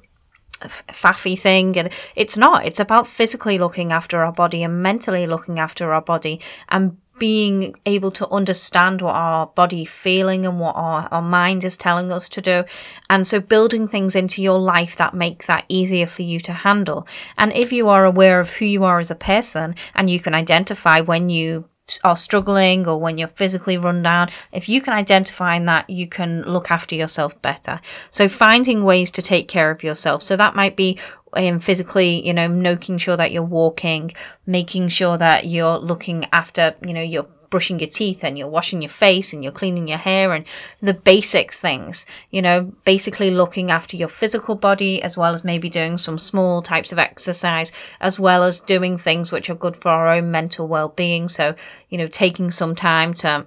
faffy 0.89 1.39
thing 1.39 1.75
and 1.75 1.91
it's 2.15 2.37
not 2.37 2.63
it's 2.67 2.79
about 2.79 3.07
physically 3.07 3.57
looking 3.57 3.91
after 3.91 4.23
our 4.23 4.31
body 4.31 4.61
and 4.61 4.83
mentally 4.83 5.25
looking 5.25 5.57
after 5.57 5.91
our 5.91 6.01
body 6.01 6.39
and 6.69 6.95
being 7.21 7.75
able 7.85 8.09
to 8.09 8.27
understand 8.29 8.99
what 8.99 9.13
our 9.13 9.45
body 9.45 9.85
feeling 9.85 10.43
and 10.43 10.59
what 10.59 10.75
our, 10.75 11.07
our 11.11 11.21
mind 11.21 11.63
is 11.63 11.77
telling 11.77 12.11
us 12.11 12.27
to 12.27 12.41
do. 12.41 12.63
And 13.11 13.27
so 13.27 13.39
building 13.39 13.87
things 13.87 14.15
into 14.15 14.41
your 14.41 14.57
life 14.57 14.95
that 14.95 15.13
make 15.13 15.45
that 15.45 15.65
easier 15.69 16.07
for 16.07 16.23
you 16.23 16.39
to 16.39 16.51
handle. 16.51 17.05
And 17.37 17.53
if 17.53 17.71
you 17.71 17.89
are 17.89 18.05
aware 18.05 18.39
of 18.39 18.49
who 18.49 18.65
you 18.65 18.83
are 18.85 18.97
as 18.97 19.11
a 19.11 19.15
person 19.15 19.75
and 19.93 20.09
you 20.09 20.19
can 20.19 20.33
identify 20.33 20.99
when 20.99 21.29
you 21.29 21.69
are 22.03 22.15
struggling 22.15 22.87
or 22.87 22.99
when 22.99 23.17
you're 23.17 23.27
physically 23.27 23.77
run 23.77 24.01
down, 24.01 24.29
if 24.51 24.69
you 24.69 24.81
can 24.81 24.93
identify 24.93 25.59
that, 25.59 25.89
you 25.89 26.07
can 26.07 26.41
look 26.43 26.71
after 26.71 26.95
yourself 26.95 27.39
better. 27.41 27.81
So 28.09 28.29
finding 28.29 28.83
ways 28.83 29.11
to 29.11 29.21
take 29.21 29.47
care 29.47 29.71
of 29.71 29.83
yourself. 29.83 30.21
So 30.21 30.35
that 30.37 30.55
might 30.55 30.75
be 30.75 30.99
um, 31.33 31.59
physically, 31.59 32.25
you 32.25 32.33
know, 32.33 32.47
making 32.47 32.97
sure 32.97 33.17
that 33.17 33.31
you're 33.31 33.43
walking, 33.43 34.11
making 34.45 34.89
sure 34.89 35.17
that 35.17 35.47
you're 35.47 35.77
looking 35.77 36.25
after, 36.31 36.75
you 36.85 36.93
know, 36.93 37.01
you're 37.01 37.27
brushing 37.51 37.79
your 37.79 37.89
teeth 37.89 38.23
and 38.23 38.35
you're 38.35 38.47
washing 38.47 38.81
your 38.81 38.89
face 38.89 39.31
and 39.31 39.43
you're 39.43 39.51
cleaning 39.51 39.87
your 39.87 39.99
hair 39.99 40.33
and 40.33 40.45
the 40.81 40.95
basics 40.95 41.59
things, 41.59 42.07
you 42.31 42.41
know, 42.41 42.73
basically 42.85 43.29
looking 43.29 43.69
after 43.69 43.95
your 43.95 44.07
physical 44.07 44.55
body 44.55 45.03
as 45.03 45.15
well 45.15 45.33
as 45.33 45.43
maybe 45.43 45.69
doing 45.69 45.99
some 45.99 46.17
small 46.17 46.63
types 46.63 46.91
of 46.91 46.97
exercise 46.97 47.71
as 47.99 48.19
well 48.19 48.41
as 48.41 48.59
doing 48.59 48.97
things 48.97 49.31
which 49.31 49.51
are 49.51 49.55
good 49.55 49.75
for 49.75 49.89
our 49.89 50.07
own 50.07 50.31
mental 50.31 50.67
well-being. 50.67 51.29
So, 51.29 51.53
you 51.89 51.99
know, 51.99 52.07
taking 52.07 52.49
some 52.49 52.73
time 52.73 53.13
to 53.15 53.45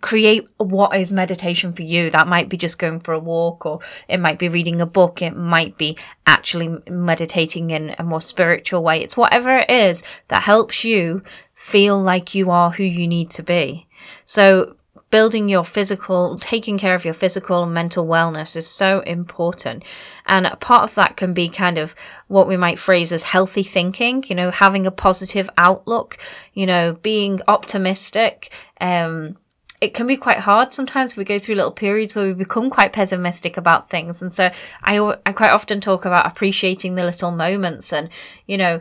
create 0.00 0.46
what 0.58 0.96
is 0.96 1.12
meditation 1.12 1.72
for 1.72 1.82
you. 1.82 2.10
That 2.10 2.28
might 2.28 2.48
be 2.48 2.56
just 2.56 2.78
going 2.78 3.00
for 3.00 3.12
a 3.12 3.18
walk, 3.18 3.66
or 3.66 3.80
it 4.08 4.18
might 4.18 4.38
be 4.38 4.48
reading 4.48 4.80
a 4.80 4.86
book, 4.86 5.20
it 5.20 5.36
might 5.36 5.76
be 5.76 5.98
actually 6.26 6.78
meditating 6.88 7.70
in 7.70 7.96
a 7.98 8.04
more 8.04 8.20
spiritual 8.20 8.84
way. 8.84 9.02
It's 9.02 9.16
whatever 9.16 9.58
it 9.58 9.70
is 9.70 10.04
that 10.28 10.42
helps 10.42 10.84
you 10.84 11.22
feel 11.60 12.00
like 12.00 12.34
you 12.34 12.50
are 12.50 12.70
who 12.70 12.82
you 12.82 13.06
need 13.06 13.30
to 13.30 13.42
be. 13.42 13.86
So, 14.24 14.76
building 15.10 15.48
your 15.48 15.64
physical, 15.64 16.38
taking 16.38 16.78
care 16.78 16.94
of 16.94 17.04
your 17.04 17.12
physical 17.12 17.62
and 17.64 17.74
mental 17.74 18.06
wellness 18.06 18.56
is 18.56 18.66
so 18.66 19.00
important. 19.00 19.82
And 20.24 20.46
a 20.46 20.56
part 20.56 20.88
of 20.88 20.94
that 20.94 21.18
can 21.18 21.34
be 21.34 21.50
kind 21.50 21.76
of 21.76 21.94
what 22.28 22.48
we 22.48 22.56
might 22.56 22.78
phrase 22.78 23.12
as 23.12 23.24
healthy 23.24 23.62
thinking, 23.62 24.24
you 24.28 24.34
know, 24.34 24.50
having 24.50 24.86
a 24.86 24.90
positive 24.90 25.50
outlook, 25.58 26.16
you 26.54 26.64
know, 26.64 26.96
being 27.02 27.40
optimistic, 27.46 28.50
um, 28.80 29.36
it 29.82 29.92
can 29.92 30.06
be 30.06 30.16
quite 30.16 30.38
hard 30.38 30.72
sometimes. 30.72 31.16
We 31.16 31.24
go 31.24 31.38
through 31.38 31.56
little 31.56 31.72
periods 31.72 32.14
where 32.14 32.26
we 32.26 32.32
become 32.32 32.70
quite 32.70 32.94
pessimistic 32.94 33.58
about 33.58 33.90
things. 33.90 34.22
And 34.22 34.32
so 34.32 34.50
I, 34.82 34.98
I 35.26 35.32
quite 35.32 35.50
often 35.50 35.80
talk 35.80 36.06
about 36.06 36.26
appreciating 36.26 36.94
the 36.94 37.04
little 37.04 37.32
moments 37.32 37.92
and, 37.92 38.08
you 38.46 38.56
know, 38.56 38.80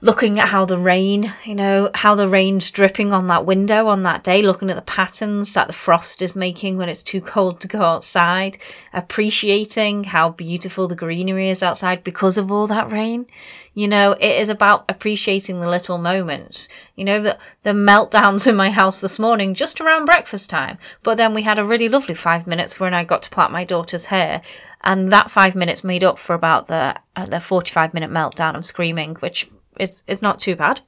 looking 0.00 0.38
at 0.38 0.48
how 0.48 0.64
the 0.64 0.78
rain, 0.78 1.32
you 1.44 1.54
know, 1.54 1.90
how 1.94 2.14
the 2.14 2.28
rain's 2.28 2.70
dripping 2.70 3.12
on 3.12 3.26
that 3.28 3.46
window 3.46 3.86
on 3.86 4.02
that 4.02 4.22
day, 4.22 4.42
looking 4.42 4.70
at 4.70 4.76
the 4.76 4.82
patterns 4.82 5.52
that 5.54 5.66
the 5.66 5.72
frost 5.72 6.20
is 6.20 6.36
making 6.36 6.76
when 6.76 6.88
it's 6.88 7.02
too 7.02 7.20
cold 7.20 7.60
to 7.60 7.68
go 7.68 7.80
outside, 7.80 8.58
appreciating 8.92 10.04
how 10.04 10.30
beautiful 10.30 10.86
the 10.86 10.94
greenery 10.94 11.48
is 11.48 11.62
outside 11.62 12.04
because 12.04 12.36
of 12.36 12.52
all 12.52 12.66
that 12.66 12.92
rain. 12.92 13.26
You 13.74 13.88
know, 13.88 14.12
it 14.12 14.40
is 14.40 14.48
about 14.48 14.86
appreciating 14.88 15.60
the 15.60 15.68
little 15.68 15.98
moments. 15.98 16.68
You 16.94 17.04
know, 17.04 17.22
the, 17.22 17.38
the 17.62 17.70
meltdowns 17.70 18.46
in 18.46 18.56
my 18.56 18.70
house 18.70 19.00
this 19.00 19.18
morning 19.18 19.54
just 19.54 19.80
around 19.80 20.06
breakfast 20.06 20.48
time. 20.48 20.78
But 21.02 21.16
then 21.16 21.34
we 21.34 21.42
had 21.42 21.58
a 21.58 21.64
really 21.64 21.88
lovely 21.88 22.14
five 22.14 22.46
minutes 22.46 22.80
when 22.80 22.94
I 22.94 23.04
got 23.04 23.22
to 23.22 23.30
plait 23.30 23.50
my 23.50 23.64
daughter's 23.64 24.06
hair. 24.06 24.40
And 24.82 25.12
that 25.12 25.30
five 25.30 25.54
minutes 25.54 25.84
made 25.84 26.04
up 26.04 26.18
for 26.18 26.34
about 26.34 26.68
the, 26.68 26.96
uh, 27.16 27.26
the 27.26 27.40
45 27.40 27.92
minute 27.92 28.10
meltdown 28.10 28.56
of 28.56 28.64
screaming, 28.64 29.16
which 29.16 29.50
it's 29.78 30.04
it's 30.06 30.22
not 30.22 30.38
too 30.38 30.56
bad. 30.56 30.80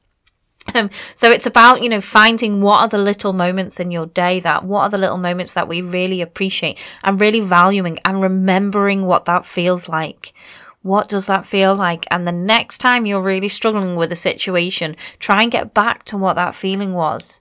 Um, 0.75 0.91
so 1.15 1.31
it's 1.31 1.47
about 1.47 1.83
you 1.83 1.89
know 1.89 2.01
finding 2.01 2.61
what 2.61 2.81
are 2.81 2.89
the 2.89 2.99
little 2.99 3.33
moments 3.33 3.81
in 3.81 3.91
your 3.91 4.07
day 4.07 4.41
that 4.41 4.65
what 4.65 4.83
are 4.83 4.91
the 4.91 4.99
little 4.99 5.17
moments 5.17 5.53
that 5.53 5.69
we 5.69 5.81
really 5.81 6.21
appreciate 6.21 6.79
and 7.03 7.21
really 7.21 7.41
valuing 7.41 7.99
and 8.05 8.21
remembering 8.21 9.07
what 9.07 9.25
that 9.25 9.47
feels 9.47 9.89
like. 9.89 10.35
What 10.83 11.09
does 11.09 11.27
that 11.27 11.47
feel 11.47 11.75
like? 11.75 12.07
And 12.11 12.27
the 12.27 12.33
next 12.33 12.79
time 12.79 13.05
you're 13.05 13.21
really 13.21 13.49
struggling 13.49 13.97
with 13.97 14.13
a 14.13 14.17
situation, 14.17 14.97
try 15.19 15.43
and 15.43 15.51
get 15.51 15.75
back 15.75 16.05
to 16.05 16.17
what 16.17 16.35
that 16.35 16.55
feeling 16.55 16.95
was. 16.95 17.41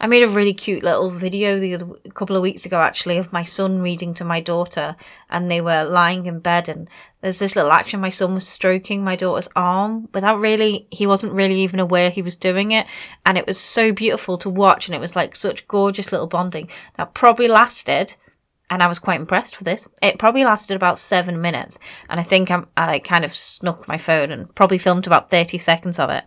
I 0.00 0.06
made 0.06 0.22
a 0.22 0.28
really 0.28 0.54
cute 0.54 0.82
little 0.82 1.10
video 1.10 1.58
the 1.58 1.74
other 1.74 1.86
a 2.04 2.10
couple 2.10 2.36
of 2.36 2.42
weeks 2.42 2.66
ago 2.66 2.80
actually 2.80 3.18
of 3.18 3.32
my 3.32 3.42
son 3.42 3.80
reading 3.80 4.14
to 4.14 4.24
my 4.24 4.40
daughter 4.40 4.96
and 5.30 5.50
they 5.50 5.60
were 5.60 5.84
lying 5.84 6.26
in 6.26 6.40
bed 6.40 6.68
and 6.68 6.88
there's 7.20 7.38
this 7.38 7.56
little 7.56 7.72
action 7.72 8.00
my 8.00 8.10
son 8.10 8.34
was 8.34 8.46
stroking 8.46 9.02
my 9.02 9.16
daughter's 9.16 9.48
arm 9.56 10.08
without 10.12 10.38
really 10.38 10.86
he 10.90 11.06
wasn't 11.06 11.32
really 11.32 11.60
even 11.60 11.80
aware 11.80 12.10
he 12.10 12.22
was 12.22 12.36
doing 12.36 12.72
it 12.72 12.86
and 13.24 13.38
it 13.38 13.46
was 13.46 13.58
so 13.58 13.92
beautiful 13.92 14.38
to 14.38 14.50
watch 14.50 14.86
and 14.86 14.94
it 14.94 15.00
was 15.00 15.16
like 15.16 15.34
such 15.34 15.66
gorgeous 15.68 16.12
little 16.12 16.26
bonding. 16.26 16.68
That 16.96 17.14
probably 17.14 17.48
lasted 17.48 18.16
and 18.70 18.82
I 18.82 18.86
was 18.86 18.98
quite 18.98 19.20
impressed 19.20 19.58
with 19.58 19.66
this. 19.66 19.88
It 20.02 20.18
probably 20.18 20.44
lasted 20.44 20.74
about 20.74 20.98
seven 20.98 21.40
minutes, 21.40 21.78
and 22.08 22.18
I 22.18 22.22
think 22.22 22.50
I'm, 22.50 22.66
I 22.76 22.98
kind 22.98 23.24
of 23.24 23.34
snuck 23.34 23.86
my 23.86 23.96
phone 23.98 24.30
and 24.30 24.52
probably 24.54 24.78
filmed 24.78 25.06
about 25.06 25.30
30 25.30 25.58
seconds 25.58 25.98
of 25.98 26.10
it. 26.10 26.24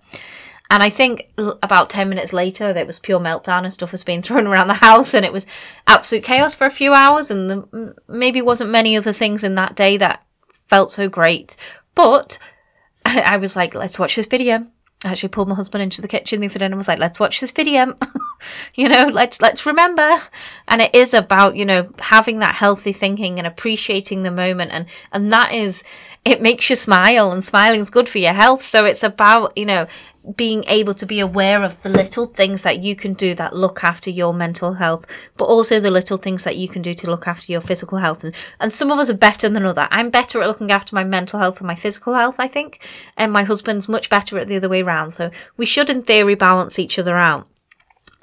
And 0.72 0.84
I 0.84 0.90
think 0.90 1.32
about 1.64 1.90
10 1.90 2.10
minutes 2.10 2.32
later, 2.32 2.74
there 2.74 2.86
was 2.86 3.00
pure 3.00 3.20
meltdown 3.20 3.64
and 3.64 3.74
stuff 3.74 3.92
was 3.92 4.04
being 4.04 4.22
thrown 4.24 4.48
around 4.48 4.68
the 4.68 4.76
house 4.76 5.14
and 5.14 5.26
it 5.26 5.34
was 5.34 5.48
absolute 5.88 6.24
chaos 6.24 6.56
for 6.56 6.66
a 6.66 6.72
few 6.72 6.94
hours. 6.94 7.32
And 7.32 7.50
the, 7.50 7.96
maybe 8.08 8.42
wasn't 8.42 8.70
many 8.70 8.96
other 8.96 9.14
things 9.14 9.44
in 9.44 9.56
that 9.56 9.76
day 9.76 9.98
that 9.98 10.24
felt 10.68 10.92
so 10.92 11.10
great. 11.10 11.56
But 11.96 12.38
I 13.06 13.38
was 13.38 13.56
like, 13.56 13.74
let's 13.74 14.00
watch 14.00 14.16
this 14.16 14.28
video. 14.28 14.68
I 15.06 15.12
actually 15.12 15.30
pulled 15.30 15.48
my 15.48 15.56
husband 15.56 15.82
into 15.82 16.02
the 16.02 16.10
kitchen 16.10 16.42
the 16.42 16.48
other 16.48 16.60
day 16.60 16.66
and 16.66 16.76
was 16.76 16.90
like, 16.90 17.00
let's 17.00 17.22
watch 17.22 17.40
this 17.40 17.54
video. 17.54 17.96
you 18.76 18.90
know, 18.90 19.08
let's 19.08 19.42
let's 19.42 19.66
remember. 19.66 20.22
And 20.68 20.82
it 20.82 20.94
is 20.94 21.14
about, 21.14 21.56
you 21.56 21.64
know, 21.64 21.90
having 22.00 22.40
that 22.40 22.56
healthy 22.56 22.92
thinking 22.92 23.38
and 23.38 23.48
appreciating 23.48 24.24
the 24.24 24.32
moment 24.32 24.72
and 24.74 24.88
and 25.14 25.32
that 25.32 25.54
is 25.54 25.86
it 26.26 26.42
makes 26.42 26.70
you 26.70 26.76
smile 26.76 27.32
and 27.32 27.42
smiling 27.42 27.80
is 27.80 27.90
good 27.90 28.10
for 28.10 28.18
your 28.18 28.34
health. 28.34 28.66
So 28.66 28.84
it's 28.84 29.02
about, 29.02 29.58
you 29.58 29.66
know, 29.66 29.88
being 30.36 30.64
able 30.68 30.94
to 30.94 31.06
be 31.06 31.20
aware 31.20 31.64
of 31.64 31.82
the 31.82 31.90
little 31.90 32.26
things 32.26 32.62
that 32.62 32.80
you 32.80 32.96
can 32.96 33.14
do 33.14 33.34
that 33.36 33.56
look 33.56 33.84
after 33.84 34.10
your 34.10 34.34
mental 34.34 34.74
health, 34.74 35.06
but 35.38 35.46
also 35.46 35.80
the 35.80 35.92
little 35.92 36.18
things 36.18 36.44
that 36.44 36.58
you 36.58 36.68
can 36.68 36.82
do 36.82 36.94
to 36.94 37.10
look 37.10 37.28
after 37.28 37.52
your 37.52 37.62
physical 37.62 37.98
health. 37.98 38.24
And, 38.24 38.36
and 38.60 38.72
some 38.72 38.92
of 38.92 39.00
us 39.00 39.10
are 39.10 39.16
better 39.16 39.50
than 39.50 39.66
other. 39.66 39.88
I'm 39.92 40.10
better 40.10 40.42
at 40.42 40.48
looking 40.48 40.72
after 40.72 40.96
my 40.96 41.04
mental 41.04 41.40
health 41.40 41.60
and 41.60 41.68
my 41.68 41.76
physical 41.76 42.14
health, 42.14 42.36
I 42.38 42.48
think, 42.48 42.86
and 43.18 43.32
my 43.32 43.44
husband's 43.44 43.90
much 43.90 44.10
better 44.10 44.38
at 44.38 44.48
the 44.48 44.58
other 44.58 44.70
way 44.70 44.82
around. 44.82 45.12
So 45.12 45.32
we 45.58 45.66
should, 45.66 45.90
in 45.90 46.04
theory, 46.04 46.36
balance 46.36 46.78
each 46.78 47.00
other 47.00 47.18
out. 47.18 47.48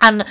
And 0.00 0.24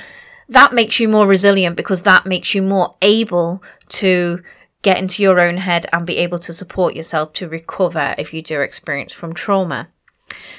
that 0.48 0.72
makes 0.72 1.00
you 1.00 1.08
more 1.08 1.26
resilient 1.26 1.76
because 1.76 2.02
that 2.02 2.26
makes 2.26 2.54
you 2.54 2.62
more 2.62 2.96
able 3.02 3.62
to 3.88 4.42
get 4.82 4.98
into 4.98 5.22
your 5.22 5.40
own 5.40 5.56
head 5.56 5.86
and 5.92 6.06
be 6.06 6.18
able 6.18 6.38
to 6.38 6.52
support 6.52 6.94
yourself 6.94 7.32
to 7.32 7.48
recover 7.48 8.14
if 8.18 8.32
you 8.32 8.40
do 8.40 8.60
experience 8.60 9.12
from 9.12 9.34
trauma. 9.34 9.88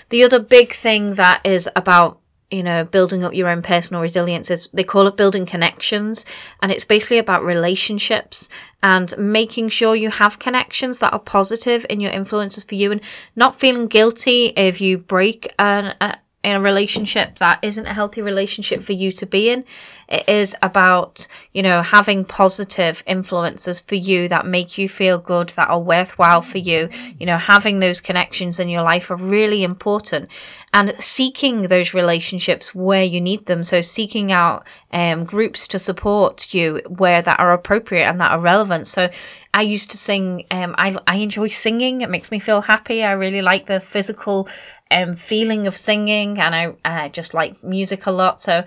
The 0.09 0.23
other 0.23 0.39
big 0.39 0.73
thing 0.73 1.15
that 1.15 1.41
is 1.45 1.69
about 1.75 2.19
you 2.49 2.63
know, 2.63 2.85
building 2.85 3.25
up 3.25 3.33
your 3.33 3.49
own 3.49 3.61
personal 3.61 4.01
resilience 4.01 4.49
is 4.49 4.69
they 4.73 4.83
call 4.83 5.05
it 5.07 5.17
building 5.17 5.45
connections. 5.45 6.23
And 6.61 6.71
it's 6.71 6.85
basically 6.85 7.17
about 7.17 7.43
relationships 7.43 8.47
and 8.81 9.13
making 9.17 9.69
sure 9.69 9.95
you 9.95 10.09
have 10.09 10.39
connections 10.39 10.99
that 10.99 11.11
are 11.11 11.19
positive 11.19 11.85
in 11.89 11.99
your 11.99 12.11
influences 12.11 12.63
for 12.63 12.75
you 12.75 12.91
and 12.91 13.01
not 13.35 13.59
feeling 13.59 13.87
guilty 13.87 14.53
if 14.55 14.79
you 14.79 14.97
break 14.97 15.53
an, 15.59 15.93
a, 15.99 16.17
in 16.43 16.55
a 16.55 16.61
relationship 16.61 17.39
that 17.39 17.59
isn't 17.61 17.87
a 17.87 17.93
healthy 17.93 18.21
relationship 18.21 18.83
for 18.83 18.93
you 18.93 19.11
to 19.11 19.25
be 19.25 19.49
in. 19.49 19.65
It 20.07 20.29
is 20.29 20.55
about, 20.61 21.27
you 21.51 21.63
know, 21.63 21.81
having 21.81 22.23
positive 22.23 23.03
influences 23.05 23.81
for 23.81 23.95
you 23.95 24.29
that 24.29 24.45
make 24.45 24.77
you 24.77 24.87
feel 24.87 25.17
good, 25.17 25.49
that 25.49 25.69
are 25.69 25.79
worthwhile 25.79 26.41
for 26.41 26.59
you. 26.59 26.89
You 27.19 27.25
know, 27.25 27.37
having 27.37 27.79
those 27.79 27.99
connections 27.99 28.59
in 28.59 28.69
your 28.69 28.83
life 28.83 29.09
are 29.11 29.17
really 29.17 29.63
important 29.63 30.29
and 30.73 30.93
seeking 30.99 31.63
those 31.63 31.93
relationships 31.93 32.75
where 32.75 33.03
you 33.03 33.21
need 33.21 33.45
them. 33.45 33.63
So 33.63 33.81
seeking 33.81 34.31
out 34.31 34.67
um, 34.91 35.23
groups 35.23 35.67
to 35.69 35.79
support 35.79 36.53
you 36.53 36.81
where 36.87 37.21
that 37.21 37.39
are 37.39 37.53
appropriate 37.53 38.05
and 38.05 38.19
that 38.19 38.31
are 38.31 38.39
relevant. 38.39 38.85
So 38.87 39.09
I 39.53 39.61
used 39.61 39.91
to 39.91 39.97
sing. 39.97 40.45
Um, 40.51 40.75
I 40.77 40.97
I 41.07 41.15
enjoy 41.15 41.47
singing. 41.47 42.01
It 42.01 42.09
makes 42.09 42.31
me 42.31 42.39
feel 42.39 42.61
happy. 42.61 43.03
I 43.03 43.13
really 43.13 43.41
like 43.41 43.65
the 43.65 43.79
physical 43.79 44.47
um, 44.91 45.15
feeling 45.15 45.67
of 45.67 45.75
singing, 45.77 46.39
and 46.39 46.53
I 46.53 46.75
I 46.85 47.09
just 47.09 47.33
like 47.33 47.63
music 47.63 48.05
a 48.05 48.11
lot. 48.11 48.41
So 48.41 48.63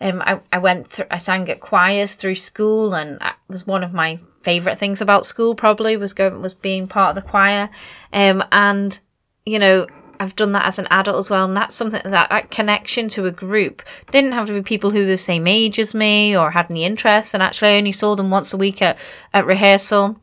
um, 0.00 0.22
I 0.22 0.40
I 0.52 0.58
went 0.58 0.90
through. 0.90 1.06
I 1.10 1.18
sang 1.18 1.48
at 1.48 1.60
choirs 1.60 2.14
through 2.14 2.34
school, 2.34 2.94
and 2.94 3.18
that 3.20 3.36
was 3.48 3.66
one 3.66 3.84
of 3.84 3.92
my 3.92 4.18
favorite 4.42 4.78
things 4.78 5.00
about 5.00 5.24
school. 5.24 5.54
Probably 5.54 5.96
was 5.96 6.12
going 6.12 6.42
was 6.42 6.52
being 6.52 6.88
part 6.88 7.16
of 7.16 7.22
the 7.24 7.30
choir, 7.30 7.70
um, 8.12 8.44
and 8.52 8.98
you 9.46 9.58
know 9.58 9.86
I've 10.20 10.36
done 10.36 10.52
that 10.52 10.66
as 10.66 10.78
an 10.78 10.86
adult 10.90 11.16
as 11.16 11.30
well, 11.30 11.44
and 11.44 11.56
that's 11.56 11.74
something 11.74 12.00
that 12.04 12.28
that 12.30 12.50
connection 12.50 13.08
to 13.10 13.26
a 13.26 13.30
group 13.30 13.82
didn't 14.10 14.32
have 14.32 14.46
to 14.46 14.52
be 14.52 14.62
people 14.62 14.90
who 14.90 15.00
were 15.00 15.04
the 15.06 15.16
same 15.16 15.46
age 15.46 15.78
as 15.78 15.94
me 15.94 16.36
or 16.36 16.50
had 16.50 16.70
any 16.70 16.84
interests. 16.84 17.34
And 17.34 17.42
actually, 17.42 17.70
I 17.70 17.78
only 17.78 17.92
saw 17.92 18.14
them 18.14 18.30
once 18.30 18.52
a 18.52 18.56
week 18.56 18.80
at 18.82 18.98
at 19.32 19.46
rehearsal 19.46 20.20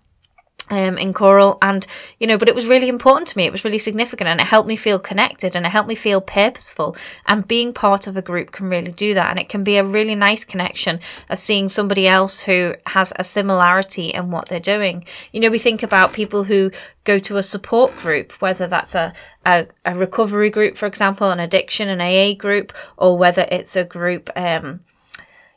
um, 0.71 0.97
in 0.97 1.13
choral 1.13 1.57
and 1.61 1.85
you 2.17 2.25
know 2.25 2.37
but 2.37 2.49
it 2.49 2.55
was 2.55 2.65
really 2.67 2.87
important 2.89 3.27
to 3.27 3.37
me. 3.37 3.45
It 3.45 3.51
was 3.51 3.63
really 3.63 3.77
significant 3.77 4.27
and 4.27 4.39
it 4.39 4.47
helped 4.47 4.67
me 4.67 4.75
feel 4.75 4.97
connected 4.97 5.55
and 5.55 5.65
it 5.65 5.69
helped 5.69 5.89
me 5.89 5.95
feel 5.95 6.21
purposeful. 6.21 6.95
And 7.27 7.47
being 7.47 7.73
part 7.73 8.07
of 8.07 8.17
a 8.17 8.21
group 8.21 8.51
can 8.51 8.69
really 8.69 8.91
do 8.91 9.13
that 9.13 9.29
and 9.29 9.37
it 9.37 9.49
can 9.49 9.63
be 9.63 9.77
a 9.77 9.83
really 9.83 10.15
nice 10.15 10.45
connection 10.45 10.99
of 11.29 11.37
seeing 11.37 11.69
somebody 11.69 12.07
else 12.07 12.41
who 12.41 12.73
has 12.87 13.13
a 13.17 13.23
similarity 13.23 14.09
in 14.09 14.31
what 14.31 14.47
they're 14.47 14.59
doing. 14.59 15.05
You 15.31 15.41
know 15.41 15.51
we 15.51 15.59
think 15.59 15.83
about 15.83 16.13
people 16.13 16.45
who 16.45 16.71
go 17.03 17.19
to 17.19 17.37
a 17.37 17.43
support 17.43 17.95
group 17.97 18.31
whether 18.41 18.67
that's 18.67 18.95
a, 18.95 19.13
a, 19.45 19.67
a 19.85 19.95
recovery 19.95 20.49
group 20.49 20.77
for 20.77 20.85
example 20.85 21.31
an 21.31 21.39
addiction 21.39 21.89
an 21.89 21.99
aa 21.99 22.33
group 22.35 22.71
or 22.97 23.17
whether 23.17 23.45
it's 23.51 23.75
a 23.75 23.83
group 23.83 24.29
um, 24.35 24.79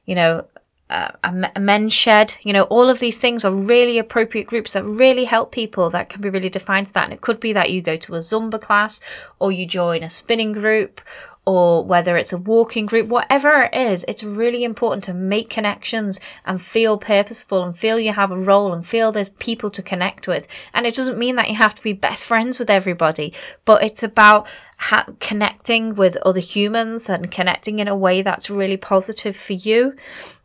you 0.07 0.14
know 0.14 0.44
uh, 0.90 1.11
a 1.25 1.61
men's 1.61 1.92
shed, 1.92 2.37
you 2.42 2.53
know, 2.53 2.64
all 2.64 2.90
of 2.90 2.99
these 2.99 3.16
things 3.16 3.44
are 3.44 3.53
really 3.53 3.99
appropriate 3.99 4.47
groups 4.47 4.73
that 4.73 4.85
really 4.85 5.25
help 5.25 5.51
people 5.51 5.88
that 5.90 6.11
can 6.11 6.20
be 6.20 6.29
really 6.29 6.51
defined 6.51 6.88
to 6.88 6.92
that. 6.92 7.05
And 7.05 7.12
it 7.12 7.23
could 7.23 7.40
be 7.40 7.53
that 7.55 7.70
you 7.70 7.81
go 7.81 7.97
to 7.97 8.14
a 8.14 8.18
Zumba 8.18 8.61
class 8.61 9.01
or 9.38 9.51
you 9.51 9.66
join 9.66 10.03
a 10.03 10.11
spinning 10.11 10.53
group 10.53 11.01
or 11.47 11.85
whether 11.85 12.17
it's 12.17 12.33
a 12.33 12.39
walking 12.39 12.87
group, 12.87 13.09
whatever 13.09 13.63
it 13.65 13.75
is, 13.75 14.05
it's 14.09 14.25
really 14.25 14.65
important 14.65 15.05
to 15.05 15.13
make 15.13 15.51
connections 15.51 16.19
and 16.47 16.61
feel 16.61 16.97
purposeful 16.97 17.63
and 17.63 17.77
feel 17.77 17.99
you 17.99 18.13
have 18.13 18.31
a 18.31 18.39
role 18.39 18.73
and 18.73 18.87
feel 18.87 19.13
there's 19.13 19.29
people 19.29 19.69
to 19.71 19.83
connect 19.83 20.27
with. 20.27 20.47
And 20.73 20.87
it 20.87 20.95
doesn't 20.95 21.19
mean 21.19 21.37
that 21.37 21.51
you 21.51 21.57
have 21.57 21.75
to 21.75 21.83
be 21.83 21.93
best 21.93 22.25
friends 22.25 22.59
with 22.59 22.71
everybody, 22.71 23.33
but 23.65 23.83
it's 23.83 24.03
about 24.03 24.47
ha- 24.79 25.07
connecting 25.21 25.95
with 25.95 26.17
other 26.19 26.41
humans 26.41 27.11
and 27.11 27.31
connecting 27.31 27.79
in 27.79 27.89
a 27.89 27.97
way 27.97 28.23
that's 28.23 28.49
really 28.49 28.79
positive 28.79 29.37
for 29.37 29.53
you. 29.53 29.95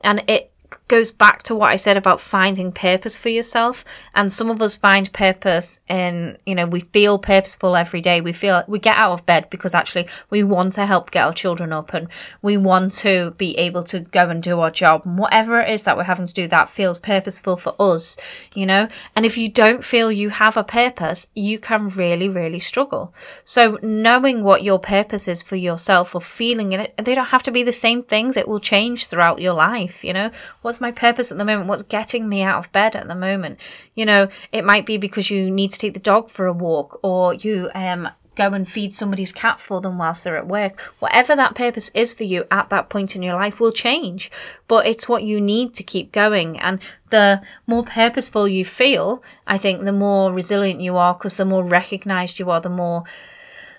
And 0.01 0.23
it 0.27 0.51
goes 0.89 1.11
back 1.11 1.43
to 1.43 1.55
what 1.55 1.71
I 1.71 1.77
said 1.77 1.95
about 1.95 2.19
finding 2.19 2.71
purpose 2.73 3.15
for 3.15 3.29
yourself. 3.29 3.85
And 4.13 4.33
some 4.33 4.49
of 4.49 4.61
us 4.61 4.75
find 4.75 5.11
purpose 5.13 5.79
in, 5.87 6.37
you 6.45 6.55
know, 6.55 6.65
we 6.65 6.81
feel 6.81 7.17
purposeful 7.19 7.77
every 7.77 8.01
day. 8.01 8.19
We 8.19 8.33
feel 8.33 8.63
we 8.67 8.79
get 8.79 8.97
out 8.97 9.13
of 9.13 9.25
bed 9.25 9.49
because 9.49 9.73
actually 9.73 10.07
we 10.29 10.43
want 10.43 10.73
to 10.73 10.85
help 10.85 11.11
get 11.11 11.23
our 11.23 11.33
children 11.33 11.71
up 11.71 11.93
and 11.93 12.09
we 12.41 12.57
want 12.57 12.91
to 12.93 13.31
be 13.37 13.57
able 13.57 13.83
to 13.85 14.01
go 14.01 14.29
and 14.29 14.43
do 14.43 14.59
our 14.59 14.71
job. 14.71 15.03
And 15.05 15.17
whatever 15.17 15.61
it 15.61 15.69
is 15.69 15.83
that 15.83 15.95
we're 15.95 16.03
having 16.03 16.25
to 16.25 16.33
do, 16.33 16.47
that 16.47 16.69
feels 16.69 16.99
purposeful 16.99 17.55
for 17.55 17.75
us, 17.79 18.17
you 18.53 18.65
know. 18.65 18.89
And 19.15 19.25
if 19.25 19.37
you 19.37 19.47
don't 19.47 19.85
feel 19.85 20.11
you 20.11 20.29
have 20.29 20.57
a 20.57 20.63
purpose, 20.63 21.27
you 21.35 21.59
can 21.59 21.89
really, 21.89 22.27
really 22.27 22.59
struggle. 22.59 23.13
So 23.45 23.77
knowing 23.83 24.43
what 24.43 24.63
your 24.63 24.79
purpose 24.79 25.27
is 25.27 25.43
for 25.43 25.55
yourself 25.55 26.15
or 26.15 26.21
feeling 26.21 26.73
it, 26.73 26.95
they 26.97 27.13
don't 27.13 27.27
have 27.27 27.43
to 27.43 27.51
be 27.51 27.61
the 27.61 27.71
same 27.71 28.01
things. 28.01 28.35
It 28.35 28.47
will 28.47 28.59
change 28.59 29.05
throughout 29.05 29.39
your 29.39 29.53
life, 29.53 30.03
you 30.03 30.13
know. 30.13 30.31
What's 30.63 30.78
my 30.81 30.91
purpose 30.91 31.31
at 31.31 31.37
the 31.37 31.45
moment? 31.45 31.67
What's 31.67 31.83
getting 31.83 32.27
me 32.27 32.41
out 32.41 32.59
of 32.59 32.71
bed 32.71 32.95
at 32.95 33.07
the 33.07 33.15
moment? 33.15 33.59
You 33.95 34.05
know, 34.05 34.29
it 34.51 34.65
might 34.65 34.85
be 34.85 34.97
because 34.97 35.29
you 35.29 35.49
need 35.49 35.71
to 35.71 35.79
take 35.79 35.93
the 35.93 35.99
dog 35.99 36.29
for 36.29 36.45
a 36.45 36.53
walk 36.53 36.99
or 37.03 37.33
you 37.33 37.69
um 37.73 38.09
go 38.39 38.53
and 38.53 38.71
feed 38.71 38.93
somebody's 38.93 39.33
cat 39.33 39.59
for 39.59 39.81
them 39.81 39.97
whilst 39.97 40.23
they're 40.23 40.37
at 40.37 40.47
work. 40.47 40.79
Whatever 40.99 41.35
that 41.35 41.55
purpose 41.55 41.91
is 41.93 42.13
for 42.13 42.23
you 42.23 42.45
at 42.49 42.69
that 42.69 42.89
point 42.89 43.13
in 43.13 43.21
your 43.21 43.35
life 43.35 43.59
will 43.59 43.73
change, 43.73 44.31
but 44.69 44.87
it's 44.87 45.09
what 45.09 45.23
you 45.23 45.41
need 45.41 45.73
to 45.73 45.83
keep 45.83 46.13
going. 46.13 46.57
And 46.57 46.79
the 47.09 47.41
more 47.67 47.83
purposeful 47.83 48.47
you 48.47 48.63
feel, 48.63 49.21
I 49.45 49.57
think 49.57 49.83
the 49.83 49.91
more 49.91 50.31
resilient 50.31 50.79
you 50.79 50.95
are 50.95 51.13
because 51.13 51.35
the 51.35 51.43
more 51.43 51.65
recognized 51.65 52.39
you 52.39 52.49
are, 52.49 52.61
the 52.61 52.69
more 52.69 53.03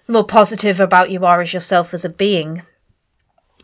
the 0.06 0.12
more 0.12 0.26
positive 0.26 0.78
about 0.78 1.10
you 1.10 1.24
are 1.24 1.40
as 1.40 1.54
yourself 1.54 1.94
as 1.94 2.04
a 2.04 2.10
being 2.10 2.62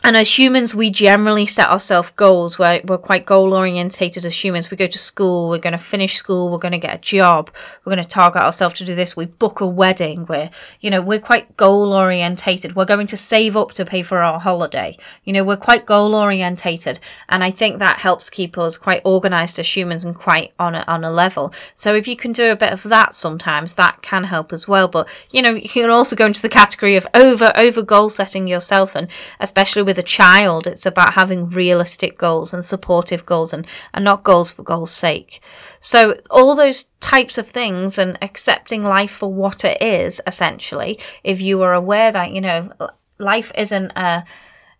and 0.04 0.16
as 0.16 0.38
humans, 0.38 0.74
we 0.74 0.90
generally 0.90 1.46
set 1.46 1.68
ourselves 1.68 2.10
goals. 2.16 2.58
We're, 2.58 2.82
we're 2.84 2.98
quite 2.98 3.24
goal 3.24 3.54
orientated 3.54 4.26
as 4.26 4.44
humans. 4.44 4.70
We 4.70 4.76
go 4.76 4.86
to 4.86 4.98
school, 4.98 5.48
we're 5.48 5.58
going 5.58 5.72
to 5.72 5.78
finish 5.78 6.16
school, 6.16 6.50
we're 6.50 6.58
going 6.58 6.72
to 6.72 6.78
get 6.78 6.94
a 6.94 6.98
job, 6.98 7.50
we're 7.84 7.94
going 7.94 8.04
to 8.04 8.08
target 8.08 8.42
ourselves 8.42 8.76
to 8.76 8.84
do 8.84 8.94
this. 8.94 9.16
We 9.16 9.24
book 9.24 9.60
a 9.60 9.66
wedding. 9.66 10.26
We're, 10.26 10.50
you 10.80 10.90
know, 10.90 11.00
we're 11.00 11.20
quite 11.20 11.56
goal 11.56 11.94
orientated. 11.94 12.76
We're 12.76 12.84
going 12.84 13.06
to 13.06 13.16
save 13.16 13.56
up 13.56 13.72
to 13.72 13.84
pay 13.86 14.02
for 14.02 14.18
our 14.18 14.38
holiday. 14.38 14.98
You 15.24 15.32
know, 15.32 15.44
we're 15.44 15.56
quite 15.56 15.86
goal 15.86 16.14
orientated. 16.14 17.00
And 17.30 17.42
I 17.42 17.50
think 17.50 17.78
that 17.78 17.98
helps 17.98 18.28
keep 18.28 18.58
us 18.58 18.76
quite 18.76 19.00
organized 19.04 19.58
as 19.58 19.76
humans 19.76 20.04
and 20.04 20.14
quite 20.14 20.52
on 20.58 20.74
a, 20.74 20.84
on 20.86 21.04
a 21.04 21.10
level. 21.10 21.54
So 21.74 21.94
if 21.94 22.06
you 22.06 22.16
can 22.16 22.32
do 22.32 22.52
a 22.52 22.56
bit 22.56 22.72
of 22.72 22.82
that 22.84 23.14
sometimes, 23.14 23.74
that 23.74 24.02
can 24.02 24.24
help 24.24 24.52
as 24.52 24.68
well. 24.68 24.88
But, 24.88 25.08
you 25.30 25.40
know, 25.40 25.54
you 25.54 25.68
can 25.68 25.88
also 25.88 26.16
go 26.16 26.26
into 26.26 26.42
the 26.42 26.48
category 26.48 26.96
of 26.96 27.06
over, 27.14 27.50
over 27.56 27.80
goal 27.80 28.10
setting 28.10 28.46
yourself 28.46 28.94
and 28.94 29.08
especially 29.40 29.85
with 29.86 29.98
a 29.98 30.02
child, 30.02 30.66
it's 30.66 30.84
about 30.84 31.14
having 31.14 31.48
realistic 31.48 32.18
goals 32.18 32.52
and 32.52 32.62
supportive 32.62 33.24
goals 33.24 33.54
and, 33.54 33.66
and 33.94 34.04
not 34.04 34.24
goals 34.24 34.52
for 34.52 34.62
goals' 34.62 34.90
sake. 34.90 35.40
So, 35.80 36.20
all 36.30 36.54
those 36.54 36.88
types 37.00 37.38
of 37.38 37.48
things 37.48 37.96
and 37.96 38.18
accepting 38.20 38.82
life 38.82 39.12
for 39.12 39.32
what 39.32 39.64
it 39.64 39.80
is, 39.80 40.20
essentially, 40.26 40.98
if 41.24 41.40
you 41.40 41.62
are 41.62 41.72
aware 41.72 42.12
that, 42.12 42.32
you 42.32 42.42
know, 42.42 42.70
life 43.18 43.50
isn't 43.56 43.92
a 43.96 44.24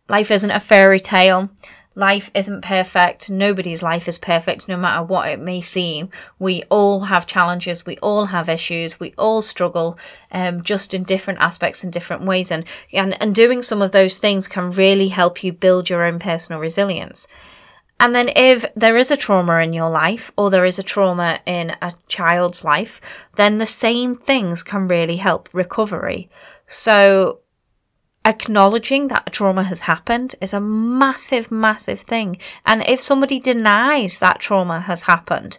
life 0.09 0.31
isn't 0.31 0.51
a 0.51 0.61
fairy 0.61 1.01
tale 1.01 1.49
Life 1.98 2.30
isn't 2.35 2.61
perfect. 2.61 3.30
Nobody's 3.30 3.82
life 3.82 4.06
is 4.06 4.18
perfect, 4.18 4.68
no 4.68 4.76
matter 4.76 5.02
what 5.02 5.30
it 5.30 5.40
may 5.40 5.62
seem. 5.62 6.11
We 6.38 6.62
all 6.68 7.00
have 7.00 7.26
challenges. 7.26 7.87
We 7.87 7.96
all 7.98 8.26
have 8.26 8.50
issues. 8.50 9.00
We 9.00 9.14
all 9.16 9.40
struggle, 9.40 9.98
um, 10.30 10.62
just 10.62 10.92
in 10.92 11.04
different 11.04 11.40
aspects 11.40 11.82
and 11.82 11.90
different 11.90 12.26
ways. 12.26 12.50
And, 12.50 12.66
and, 12.92 13.20
and 13.20 13.35
doing 13.35 13.62
some 13.62 13.80
of 13.80 13.92
those 13.92 14.18
things 14.18 14.46
can 14.46 14.70
really 14.72 15.09
help 15.09 15.42
you 15.42 15.54
build 15.54 15.88
your 15.88 16.04
own 16.04 16.18
personal 16.18 16.61
resilience. 16.61 17.26
And 17.98 18.14
then, 18.14 18.30
if 18.37 18.66
there 18.76 18.98
is 18.98 19.11
a 19.11 19.16
trauma 19.16 19.61
in 19.61 19.72
your 19.72 19.88
life 19.88 20.30
or 20.37 20.50
there 20.50 20.66
is 20.66 20.78
a 20.78 20.82
trauma 20.82 21.40
in 21.46 21.74
a 21.80 21.94
child's 22.09 22.62
life, 22.62 23.00
then 23.37 23.56
the 23.56 23.66
same 23.66 24.14
things 24.14 24.62
can 24.62 24.87
really 24.87 25.16
help 25.16 25.48
recovery. 25.54 26.28
So, 26.66 27.40
acknowledging 28.27 29.09
that 29.09 29.23
a 29.27 29.31
trauma 29.31 29.62
has 29.62 29.81
happened 29.83 30.35
is 30.41 30.53
a 30.53 30.61
massive, 30.61 31.51
massive 31.51 32.01
thing. 32.01 32.39
And 32.67 32.83
if 32.87 33.01
somebody 33.01 33.39
denies 33.39 34.19
that 34.19 34.41
trauma 34.41 34.81
has 34.81 35.03
happened, 35.03 35.57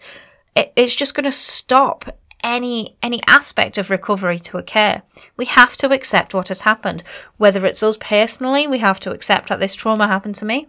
it, 0.55 0.73
it's 0.75 0.95
just 0.95 1.15
going 1.15 1.23
to 1.23 1.31
stop 1.31 2.17
any 2.43 2.95
any 3.01 3.19
aspect 3.27 3.77
of 3.77 3.89
recovery 3.89 4.39
to 4.39 4.57
occur. 4.57 5.01
We 5.37 5.45
have 5.45 5.75
to 5.77 5.91
accept 5.91 6.33
what 6.33 6.49
has 6.49 6.61
happened. 6.61 7.03
Whether 7.37 7.65
it's 7.65 7.81
us 7.81 7.97
personally, 7.99 8.67
we 8.67 8.79
have 8.79 8.99
to 9.01 9.11
accept 9.11 9.49
that 9.49 9.59
this 9.59 9.73
trauma 9.73 10.07
happened 10.07 10.35
to 10.35 10.45
me. 10.45 10.67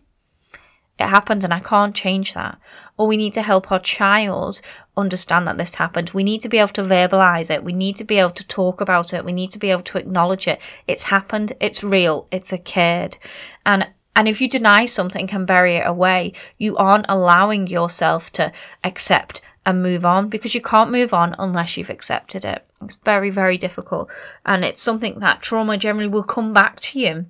It 0.98 1.06
happened 1.06 1.44
and 1.44 1.54
I 1.54 1.60
can't 1.60 1.94
change 1.94 2.34
that. 2.34 2.58
Or 2.96 3.06
we 3.06 3.16
need 3.16 3.34
to 3.34 3.42
help 3.42 3.70
our 3.70 3.78
child 3.78 4.60
understand 4.96 5.46
that 5.46 5.56
this 5.56 5.76
happened. 5.76 6.10
We 6.10 6.24
need 6.24 6.40
to 6.40 6.48
be 6.48 6.58
able 6.58 6.68
to 6.70 6.82
verbalize 6.82 7.50
it. 7.50 7.62
We 7.62 7.72
need 7.72 7.96
to 7.96 8.04
be 8.04 8.18
able 8.18 8.30
to 8.30 8.46
talk 8.46 8.80
about 8.80 9.14
it. 9.14 9.24
We 9.24 9.32
need 9.32 9.50
to 9.50 9.58
be 9.58 9.70
able 9.70 9.82
to 9.82 9.98
acknowledge 9.98 10.48
it. 10.48 10.60
It's 10.88 11.04
happened. 11.04 11.52
It's 11.60 11.84
real. 11.84 12.26
It's 12.30 12.52
occurred. 12.52 13.16
And 13.64 13.88
and 14.16 14.26
if 14.26 14.40
you 14.40 14.48
deny 14.48 14.86
something 14.86 15.30
and 15.30 15.46
bury 15.46 15.76
it 15.76 15.86
away, 15.86 16.32
you 16.58 16.76
aren't 16.76 17.06
allowing 17.08 17.68
yourself 17.68 18.32
to 18.32 18.50
accept 18.82 19.40
and 19.64 19.80
move 19.80 20.04
on 20.04 20.28
because 20.28 20.56
you 20.56 20.60
can't 20.60 20.90
move 20.90 21.14
on 21.14 21.36
unless 21.38 21.76
you've 21.76 21.88
accepted 21.88 22.44
it. 22.44 22.64
It's 22.82 22.96
very, 22.96 23.30
very 23.30 23.56
difficult. 23.56 24.08
And 24.44 24.64
it's 24.64 24.82
something 24.82 25.20
that 25.20 25.40
trauma 25.40 25.76
generally 25.76 26.08
will 26.08 26.24
come 26.24 26.52
back 26.52 26.80
to 26.80 26.98
you 26.98 27.26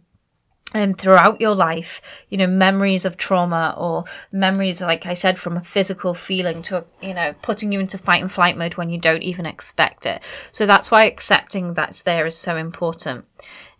um, 0.75 0.95
throughout 0.95 1.41
your 1.41 1.55
life, 1.55 2.03
you 2.29 2.37
know, 2.37 2.47
memories 2.47 3.05
of 3.05 3.17
trauma 3.17 3.75
or 3.79 4.05
memories, 4.31 4.83
like 4.83 5.07
I 5.07 5.15
said, 5.15 5.39
from 5.39 5.57
a 5.57 5.65
physical 5.65 6.15
feeling 6.15 6.63
to, 6.63 6.85
you 7.01 7.15
know, 7.15 7.35
putting 7.41 7.73
you 7.73 7.81
into 7.81 7.97
fight 7.97 8.21
and 8.21 8.31
flight 8.31 8.57
mode 8.57 8.75
when 8.75 8.91
you 8.91 8.99
don't 8.99 9.23
even 9.23 9.47
expect 9.47 10.05
it. 10.05 10.23
So 10.53 10.67
that's 10.67 10.91
why 10.91 11.05
accepting 11.05 11.75
that's 11.75 12.03
there 12.03 12.27
is 12.27 12.37
so 12.37 12.57
important. 12.57 13.25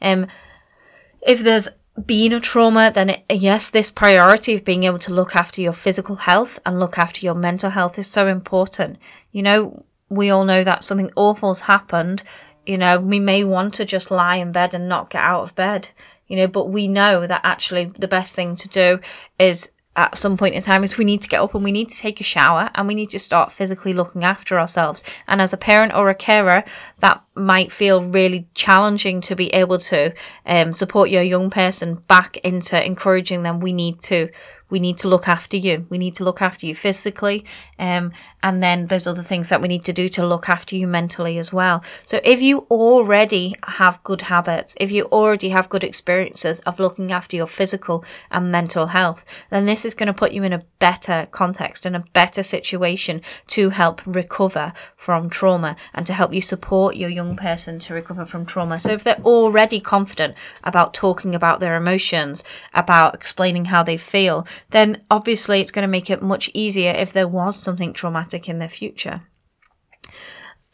Um, 0.01 0.29
if 1.21 1.41
there's 1.41 1.69
been 2.07 2.33
a 2.33 2.41
trauma, 2.41 2.91
then 2.95 3.11
it, 3.11 3.25
yes, 3.31 3.69
this 3.69 3.91
priority 3.91 4.55
of 4.55 4.65
being 4.65 4.85
able 4.85 5.01
to 5.01 5.13
look 5.13 5.37
after 5.37 5.61
your 5.61 5.73
physical 5.75 6.17
health 6.17 6.59
and 6.65 6.81
look 6.81 6.97
after 6.97 7.25
your 7.25 7.35
mental 7.35 7.71
health 7.71 7.99
is 7.99 8.07
so 8.07 8.29
important. 8.29 8.99
You 9.33 9.43
know, 9.43 9.85
we 10.09 10.31
all 10.31 10.45
know 10.45 10.65
that 10.65 10.85
something 10.85 11.11
awful's 11.17 11.61
happened. 11.63 12.23
You 12.65 12.79
know, 12.79 12.99
we 12.99 13.19
may 13.19 13.45
want 13.45 13.75
to 13.75 13.85
just 13.85 14.11
lie 14.11 14.37
in 14.37 14.53
bed 14.53 14.73
and 14.73 14.89
not 14.89 15.11
get 15.11 15.23
out 15.23 15.43
of 15.43 15.55
bed 15.55 15.89
you 16.29 16.37
know, 16.37 16.47
but 16.47 16.69
we 16.69 16.89
know 16.89 17.27
that 17.27 17.41
actually 17.45 17.93
the 17.99 18.09
best 18.09 18.35
thing 18.35 18.55
to 18.57 18.69
do 18.69 19.01
is 19.39 19.71
at 19.99 20.17
some 20.17 20.37
point 20.37 20.55
in 20.55 20.63
time 20.63 20.85
is 20.85 20.97
we 20.97 21.05
need 21.05 21.21
to 21.21 21.29
get 21.29 21.41
up 21.41 21.57
and 21.57 21.65
we 21.65 21.73
need 21.73 21.89
to 21.89 21.99
take 21.99 22.21
a 22.21 22.25
shower 22.25 22.71
and 22.77 22.87
we 22.87 22.95
need 22.95 23.11
to 23.11 23.19
start 23.19 23.51
physically 23.51 23.93
looking 23.93 24.23
after 24.23 24.59
ourselves. 24.59 25.03
And 25.27 25.43
as 25.43 25.53
a 25.53 25.57
parent 25.57 25.93
or 25.93 26.09
a 26.09 26.15
carer, 26.15 26.63
that 27.01 27.21
might 27.35 27.73
feel 27.73 28.05
really 28.05 28.47
challenging 28.55 29.21
to 29.23 29.35
be 29.35 29.49
able 29.49 29.79
to 29.79 30.15
um, 30.47 30.73
support 30.73 31.11
your 31.11 31.25
young 31.25 31.51
person 31.51 31.97
back 32.07 32.37
into 32.39 32.83
encouraging 32.83 33.43
them. 33.43 33.59
We 33.59 33.73
need 33.73 34.01
to 34.03 34.29
we 34.71 34.81
need 34.81 34.99
to 34.99 35.09
look 35.09 35.29
after 35.29 35.57
you. 35.57 35.87
We 35.89 35.99
need 35.99 36.15
to 36.17 36.25
look 36.25 36.43
after 36.43 36.67
you 36.67 36.75
physically. 36.75 37.45
Um, 37.79 38.13
and 38.43 38.63
then 38.63 38.87
there's 38.87 39.07
other 39.07 39.23
things 39.23 39.49
that 39.49 39.61
we 39.61 39.69
need 39.69 39.85
to 39.85 39.93
do 39.93 40.09
to 40.11 40.27
look 40.27 40.49
after 40.49 40.77
you 40.77 40.87
mentally 40.87 41.39
as 41.39 41.53
well. 41.53 41.83
So 42.05 42.21
if 42.23 42.41
you 42.41 42.67
already 42.71 43.57
have 43.65 44.03
good 44.05 44.23
habits, 44.23 44.77
if 44.79 44.93
you 44.93 45.05
already 45.05 45.49
have 45.49 45.69
good 45.69 45.83
experiences 45.83 46.61
of 46.61 46.79
looking 46.79 47.11
after 47.11 47.37
your 47.37 47.47
physical 47.47 48.05
and 48.31 48.53
mental 48.53 48.89
health, 48.89 49.25
then 49.51 49.67
this 49.67 49.85
is 49.85 49.95
going 49.95 50.07
to 50.07 50.13
put 50.13 50.33
you 50.33 50.45
in 50.45 50.53
a 50.53 50.63
better 50.79 51.27
context 51.31 51.85
and 51.85 51.97
a 51.97 52.05
better 52.13 52.43
situation 52.43 53.23
to 53.49 53.71
help 53.71 54.03
recover 54.07 54.73
from 54.97 55.29
trauma 55.29 55.75
and 55.95 56.07
to 56.07 56.13
help 56.13 56.33
you 56.33 56.41
support 56.41 56.95
your 56.95 57.09
young 57.09 57.37
person 57.37 57.79
to 57.81 57.95
recover 57.95 58.25
from 58.25 58.47
trauma. 58.47 58.79
So 58.79 58.93
if 58.93 59.03
they're 59.03 59.21
already 59.25 59.81
confident 59.81 60.35
about 60.63 60.95
talking 60.95 61.35
about 61.35 61.61
their 61.61 61.77
emotions, 61.77 62.45
about 62.73 63.15
explaining 63.15 63.67
how 63.67 63.83
they 63.83 63.97
feel, 63.97 64.47
then 64.71 65.03
obviously 65.11 65.61
it's 65.61 65.71
going 65.71 65.87
to 65.87 65.91
make 65.91 66.11
it 66.11 66.23
much 66.23 66.51
easier 66.55 66.91
if 66.91 67.13
there 67.13 67.29
was 67.29 67.57
something 67.57 67.93
traumatic 67.93 68.49
in 68.49 68.59
their 68.59 68.69
future. 68.69 69.23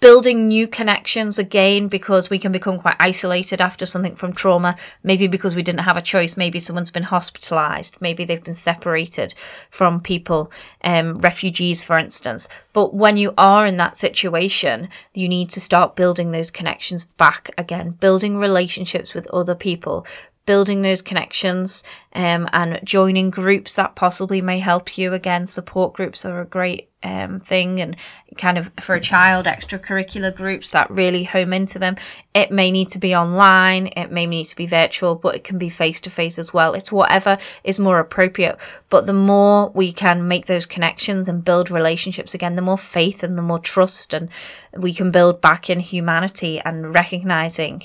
Building 0.01 0.49
new 0.49 0.69
connections 0.69 1.39
again 1.39 1.89
because 1.89 2.29
we 2.29 2.39
can 2.39 2.53
become 2.53 2.79
quite 2.79 2.97
isolated 3.01 3.63
after 3.63 3.87
something 3.87 4.17
from 4.17 4.35
trauma 4.35 4.77
maybe 5.03 5.29
because 5.29 5.55
we 5.55 5.63
didn't 5.63 5.81
have 5.81 5.97
a 5.97 6.03
choice 6.03 6.37
maybe 6.37 6.61
someone's 6.61 6.91
been 6.91 7.05
hospitalized 7.05 7.97
maybe 8.03 8.27
they've 8.27 8.45
been 8.45 8.53
separated 8.53 9.35
from 9.71 10.03
people 10.03 10.53
um, 10.83 11.17
refugees 11.21 11.83
for 11.83 11.97
instance. 11.97 12.51
But 12.75 12.93
when 12.93 13.17
you 13.17 13.33
are 13.39 13.65
in 13.65 13.79
that 13.79 13.97
situation 13.97 14.91
you 15.15 15.27
need 15.27 15.49
to 15.51 15.61
start 15.61 15.97
building 15.97 16.33
those 16.33 16.51
connections 16.51 17.07
back 17.07 17.49
again 17.57 17.93
building 17.93 18.37
relationships 18.37 19.15
with 19.15 19.27
other 19.29 19.55
people 19.55 20.07
building 20.47 20.83
those 20.83 21.03
connections 21.03 21.83
um, 22.15 22.49
and 22.53 22.81
joining 22.85 23.31
groups 23.31 23.77
that 23.77 23.97
possibly 23.97 24.41
may 24.41 24.59
help 24.59 24.97
you. 24.99 25.13
Again, 25.13 25.47
support 25.47 25.95
groups 25.95 26.25
are 26.25 26.41
a 26.41 26.47
great 26.47 26.91
um, 27.03 27.41
thing, 27.41 27.81
and 27.81 27.97
kind 28.39 28.57
of 28.57 28.71
for 28.81 28.95
a 28.95 29.01
child, 29.01 29.47
extracurricular 29.47 30.35
groups 30.35 30.71
that 30.71 30.91
really 30.91 31.25
home 31.25 31.53
into 31.53 31.79
them. 31.79 31.97
It 32.35 32.51
may 32.51 32.71
need 32.71 32.89
to 32.91 32.99
be 32.99 33.15
online, 33.15 33.89
it 33.89 34.11
may 34.11 34.27
need 34.27 34.47
to 34.47 34.57
be 34.57 34.67
virtual, 34.67 35.15
but 35.15 35.35
it 35.35 35.45
can 35.45 35.59
be 35.59 35.69
face 35.69 36.01
to 36.03 36.11
face 36.11 36.39
as 36.39 36.55
well. 36.55 36.73
It's 36.73 36.91
whatever 36.91 37.37
is 37.63 37.79
more 37.79 37.99
appropriate. 37.99 38.57
But 38.89 39.07
the 39.07 39.13
more 39.13 39.71
we 39.75 39.93
can 39.93 40.27
make 40.27 40.47
those 40.47 40.67
connections 40.67 41.29
and 41.29 41.45
build 41.45 41.71
relationships 41.71 42.35
again, 42.35 42.57
the 42.57 42.63
more 42.63 42.79
faith 42.79 43.23
and 43.23 43.37
the 43.37 43.43
more 43.43 43.59
trust, 43.59 44.15
and 44.15 44.31
we 44.75 44.95
can 44.95 45.11
build 45.11 45.43
back 45.43 45.69
in 45.69 45.81
humanity 45.81 46.59
and 46.61 46.95
recognizing 46.95 47.83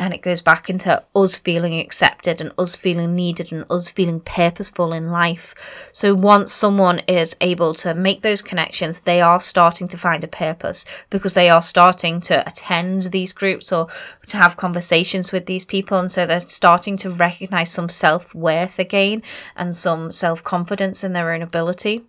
and 0.00 0.14
it 0.14 0.22
goes 0.22 0.40
back 0.40 0.70
into 0.70 1.04
us 1.14 1.36
feeling 1.36 1.78
accepted 1.78 2.40
and 2.40 2.50
us 2.56 2.74
feeling 2.74 3.14
needed 3.14 3.52
and 3.52 3.66
us 3.68 3.90
feeling 3.90 4.18
purposeful 4.18 4.94
in 4.94 5.10
life. 5.10 5.54
So 5.92 6.14
once 6.14 6.54
someone 6.54 7.00
is 7.00 7.36
able 7.42 7.74
to 7.74 7.92
make 7.92 8.22
those 8.22 8.40
connections, 8.40 9.00
they 9.00 9.20
are 9.20 9.38
starting 9.38 9.88
to 9.88 9.98
find 9.98 10.24
a 10.24 10.28
purpose 10.28 10.86
because 11.10 11.34
they 11.34 11.50
are 11.50 11.60
starting 11.60 12.22
to 12.22 12.46
attend 12.48 13.12
these 13.12 13.34
groups 13.34 13.72
or 13.72 13.88
to 14.28 14.38
have 14.38 14.56
conversations 14.56 15.32
with 15.32 15.44
these 15.44 15.66
people. 15.66 15.98
And 15.98 16.10
so 16.10 16.24
they're 16.24 16.40
starting 16.40 16.96
to 16.96 17.10
recognize 17.10 17.70
some 17.70 17.90
self 17.90 18.34
worth 18.34 18.78
again 18.78 19.22
and 19.54 19.74
some 19.74 20.12
self 20.12 20.42
confidence 20.42 21.04
in 21.04 21.12
their 21.12 21.30
own 21.30 21.42
ability 21.42 22.06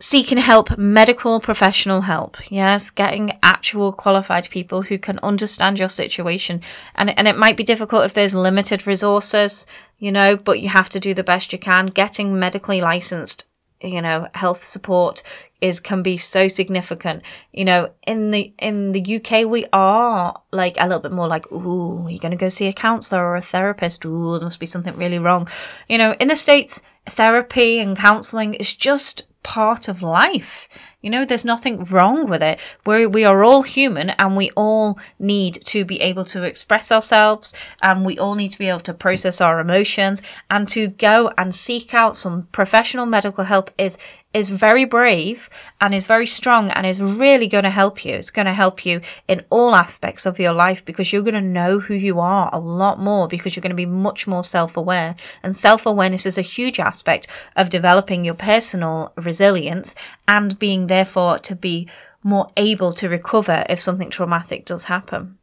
seeking 0.00 0.38
help, 0.38 0.76
medical 0.76 1.40
professional 1.40 2.02
help. 2.02 2.36
Yes, 2.50 2.90
getting 2.90 3.38
actual 3.42 3.92
qualified 3.92 4.48
people 4.50 4.82
who 4.82 4.98
can 4.98 5.18
understand 5.20 5.78
your 5.78 5.88
situation. 5.88 6.60
And, 6.94 7.16
and 7.18 7.28
it 7.28 7.36
might 7.36 7.56
be 7.56 7.64
difficult 7.64 8.04
if 8.04 8.14
there's 8.14 8.34
limited 8.34 8.86
resources, 8.86 9.66
you 9.98 10.10
know, 10.10 10.36
but 10.36 10.60
you 10.60 10.68
have 10.68 10.88
to 10.90 11.00
do 11.00 11.14
the 11.14 11.22
best 11.22 11.52
you 11.52 11.58
can. 11.58 11.86
Getting 11.86 12.38
medically 12.38 12.80
licensed, 12.80 13.44
you 13.80 14.02
know, 14.02 14.28
health 14.34 14.64
support 14.66 15.22
is 15.60 15.80
can 15.80 16.02
be 16.02 16.16
so 16.16 16.48
significant. 16.48 17.22
You 17.52 17.64
know, 17.64 17.90
in 18.06 18.30
the 18.30 18.52
in 18.58 18.92
the 18.92 19.16
UK 19.16 19.46
we 19.48 19.64
are 19.72 20.38
like 20.52 20.76
a 20.78 20.86
little 20.86 21.00
bit 21.00 21.12
more 21.12 21.28
like, 21.28 21.50
ooh, 21.52 22.06
you're 22.08 22.18
gonna 22.18 22.36
go 22.36 22.48
see 22.48 22.66
a 22.66 22.72
counsellor 22.72 23.24
or 23.24 23.36
a 23.36 23.42
therapist. 23.42 24.04
Ooh, 24.04 24.32
there 24.32 24.44
must 24.44 24.60
be 24.60 24.66
something 24.66 24.96
really 24.96 25.18
wrong. 25.18 25.48
You 25.88 25.98
know, 25.98 26.14
in 26.20 26.28
the 26.28 26.36
States, 26.36 26.82
therapy 27.08 27.78
and 27.78 27.96
counselling 27.96 28.54
is 28.54 28.74
just 28.74 29.24
part 29.44 29.86
of 29.86 30.02
life. 30.02 30.68
You 31.00 31.10
know, 31.10 31.24
there's 31.24 31.44
nothing 31.44 31.84
wrong 31.84 32.28
with 32.28 32.42
it. 32.42 32.58
we 32.84 33.06
we 33.06 33.24
are 33.24 33.44
all 33.44 33.62
human 33.62 34.10
and 34.10 34.36
we 34.36 34.50
all 34.56 34.98
need 35.18 35.54
to 35.66 35.84
be 35.84 36.00
able 36.00 36.24
to 36.24 36.42
express 36.42 36.90
ourselves 36.90 37.54
and 37.80 38.04
we 38.04 38.18
all 38.18 38.34
need 38.34 38.48
to 38.48 38.58
be 38.58 38.68
able 38.68 38.80
to 38.80 38.94
process 38.94 39.40
our 39.40 39.60
emotions 39.60 40.22
and 40.50 40.68
to 40.70 40.88
go 40.88 41.30
and 41.38 41.54
seek 41.54 41.94
out 41.94 42.16
some 42.16 42.48
professional 42.50 43.06
medical 43.06 43.44
help 43.44 43.70
is 43.78 43.98
is 44.34 44.48
very 44.50 44.84
brave 44.84 45.48
and 45.80 45.94
is 45.94 46.06
very 46.06 46.26
strong 46.26 46.68
and 46.70 46.84
is 46.84 47.00
really 47.00 47.46
going 47.46 47.62
to 47.62 47.70
help 47.70 48.04
you. 48.04 48.14
It's 48.14 48.30
going 48.30 48.46
to 48.46 48.52
help 48.52 48.84
you 48.84 49.00
in 49.28 49.44
all 49.48 49.76
aspects 49.76 50.26
of 50.26 50.40
your 50.40 50.52
life 50.52 50.84
because 50.84 51.12
you're 51.12 51.22
going 51.22 51.34
to 51.34 51.40
know 51.40 51.78
who 51.78 51.94
you 51.94 52.18
are 52.18 52.50
a 52.52 52.58
lot 52.58 52.98
more 52.98 53.28
because 53.28 53.54
you're 53.54 53.62
going 53.62 53.70
to 53.70 53.76
be 53.76 53.86
much 53.86 54.26
more 54.26 54.42
self 54.42 54.76
aware. 54.76 55.14
And 55.44 55.56
self 55.56 55.86
awareness 55.86 56.26
is 56.26 56.36
a 56.36 56.42
huge 56.42 56.80
aspect 56.80 57.28
of 57.54 57.70
developing 57.70 58.24
your 58.24 58.34
personal 58.34 59.12
resilience 59.16 59.94
and 60.26 60.58
being 60.58 60.88
therefore 60.88 61.38
to 61.38 61.54
be 61.54 61.88
more 62.24 62.50
able 62.56 62.92
to 62.94 63.08
recover 63.08 63.64
if 63.68 63.80
something 63.80 64.10
traumatic 64.10 64.64
does 64.64 64.84
happen. 64.84 65.38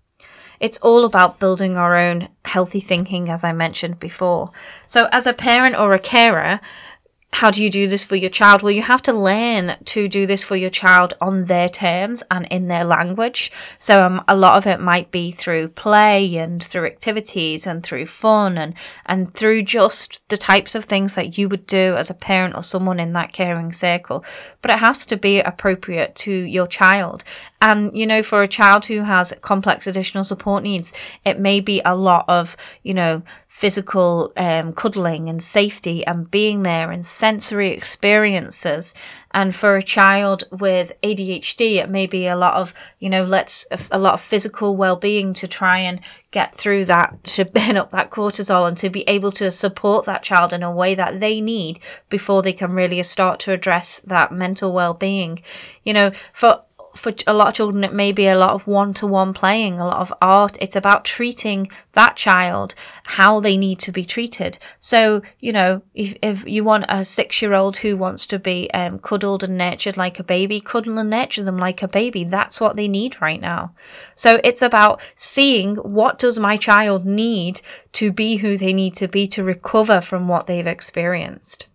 It's 0.60 0.77
all 0.80 1.06
about 1.06 1.39
building 1.39 1.77
our 1.77 1.95
own 1.95 2.27
healthy 2.45 2.82
thinking, 2.82 3.30
as 3.30 3.43
I 3.43 3.51
mentioned 3.51 3.99
before. 3.99 4.51
So, 4.86 5.08
as 5.12 5.25
a 5.25 5.34
parent 5.34 5.75
or 5.75 5.93
a 5.93 5.99
carer, 5.99 6.60
how 7.34 7.50
do 7.50 7.63
you 7.63 7.70
do 7.70 7.88
this 7.88 8.04
for 8.04 8.15
your 8.15 8.30
child? 8.30 8.62
Well, 8.62 8.74
you 8.74 8.82
have 8.82 9.02
to 9.04 9.13
learn 9.13 9.78
to 9.86 10.08
do 10.10 10.28
this 10.28 10.44
for 10.44 10.58
your 10.58 10.70
child 10.70 11.13
on 11.22 11.46
their 11.46 11.70
terms 11.70 12.24
and 12.30 12.46
in 12.48 12.67
their 12.67 12.84
language. 12.84 13.52
So, 13.80 14.06
um, 14.06 14.24
a 14.28 14.36
lot 14.36 14.58
of 14.58 14.67
it 14.67 14.82
might 14.82 15.12
be 15.12 15.32
through 15.32 15.70
play 15.70 16.36
and 16.36 16.62
through 16.62 16.86
activities 16.86 17.65
and 17.65 17.84
through 17.84 18.08
fun 18.08 18.58
and, 18.58 18.74
and 19.06 19.34
through 19.34 19.63
just 19.63 20.28
the 20.28 20.38
types 20.38 20.76
of 20.76 20.86
things 20.86 21.15
that 21.15 21.38
you 21.38 21.48
would 21.48 21.65
do 21.67 21.96
as 21.96 22.10
a 22.10 22.13
parent 22.13 22.56
or 22.56 22.63
someone 22.63 23.00
in 23.00 23.13
that 23.13 23.32
caring 23.32 23.72
circle. 23.72 24.26
But 24.62 24.72
it 24.72 24.80
has 24.80 25.06
to 25.06 25.15
be 25.15 25.39
appropriate 25.39 26.15
to 26.15 26.32
your 26.32 26.67
child. 26.67 27.24
And, 27.62 27.96
you 27.96 28.08
know, 28.08 28.24
for 28.24 28.41
a 28.41 28.48
child 28.48 28.86
who 28.86 29.04
has 29.04 29.34
complex 29.41 29.88
additional 29.88 30.24
support 30.24 30.63
needs, 30.63 30.94
it 31.24 31.39
may 31.39 31.60
be 31.60 31.82
a 31.86 31.96
lot 31.96 32.26
of, 32.28 32.58
you 32.84 32.94
know, 32.94 33.22
physical 33.62 34.34
um, 34.38 34.74
cuddling 34.74 35.30
and 35.30 35.41
safety 35.43 36.04
and 36.08 36.32
being 36.32 36.63
there 36.63 36.89
and 36.89 37.06
sensory 37.06 37.69
experiences. 37.69 38.95
And 39.36 39.54
for 39.56 39.78
a 39.78 39.84
child 39.84 40.45
with 40.52 40.91
ADHD, 41.04 41.76
it 41.76 41.88
may 41.88 42.08
be 42.08 42.26
a 42.26 42.36
lot 42.36 42.56
of, 42.56 42.74
you 42.97 43.08
know, 43.08 43.24
let's 43.24 43.67
a 43.91 44.00
lot 44.00 44.15
of 44.15 44.21
physical 44.21 44.76
well 44.76 44.95
being 44.95 45.36
to 45.36 45.47
try 45.47 45.78
and 45.78 46.00
get 46.32 46.56
through 46.56 46.86
that, 46.86 47.24
to 47.24 47.45
burn 47.45 47.78
up 47.78 47.91
that 47.91 48.10
cortisol 48.10 48.67
and 48.67 48.80
to 48.80 48.89
be 48.89 49.04
able 49.08 49.32
to 49.34 49.52
support 49.52 50.06
that 50.06 50.24
child 50.24 50.54
in 50.54 50.63
a 50.63 50.71
way 50.71 50.95
that 50.95 51.19
they 51.19 51.39
need 51.39 51.80
before 52.10 52.41
they 52.41 52.54
can 52.54 52.71
really 52.71 53.04
start 53.04 53.39
to 53.41 53.52
address 53.52 54.02
that 54.04 54.32
mental 54.32 54.74
well 54.74 54.95
being. 54.95 55.43
You 55.84 55.93
know, 55.93 56.12
for 56.34 56.63
for 56.95 57.13
a 57.27 57.34
lot 57.34 57.47
of 57.49 57.54
children, 57.54 57.84
it 57.84 57.93
may 57.93 58.12
be 58.12 58.27
a 58.27 58.38
lot 58.38 58.51
of 58.51 58.67
one 58.67 58.93
to 58.95 59.08
one 59.08 59.34
playing, 59.34 59.80
a 59.80 59.86
lot 59.86 59.99
of 59.99 60.13
art. 60.21 60.58
It's 60.62 60.75
about 60.75 61.06
treating 61.06 61.69
that 61.93 62.15
child 62.15 62.75
how 63.04 63.39
they 63.39 63.58
need 63.58 63.80
to 63.80 63.91
be 63.91 64.06
treated. 64.06 64.58
So, 64.80 65.21
you 65.39 65.54
know, 65.54 65.82
if, 65.93 66.15
if 66.21 66.47
you 66.47 66.63
want 66.63 66.86
a 66.89 67.04
six 67.04 67.41
year 67.41 67.54
old 67.54 67.77
who 67.77 67.97
wants 67.97 68.27
to 68.27 68.39
be 68.39 68.69
um, 68.73 68.99
cuddled 68.99 69.43
and 69.43 69.58
nurtured 69.58 69.97
like 69.97 70.19
a 70.19 70.23
baby, 70.23 70.60
cuddle 70.60 70.97
and 70.97 71.10
nurture 71.10 71.43
them 71.43 71.58
like 71.58 71.82
a 71.82 71.88
baby. 71.88 72.23
That's 72.23 72.60
what 72.60 72.75
they 72.75 72.88
need 72.88 73.21
right 73.21 73.41
now. 73.41 73.73
So 74.15 74.39
it's 74.43 74.62
about 74.62 75.01
seeing 75.15 75.75
what 75.77 76.19
does 76.19 76.39
my 76.39 76.58
child 76.58 77.06
need 77.06 77.62
to 77.93 78.12
be 78.12 78.38
who 78.38 78.58
they 78.58 78.73
need 78.73 78.95
to 78.95 79.08
be 79.08 79.27
to 79.27 79.43
recover 79.43 80.01
from 80.01 80.27
what 80.27 80.47
they've 80.47 80.67
experienced. 80.67 81.67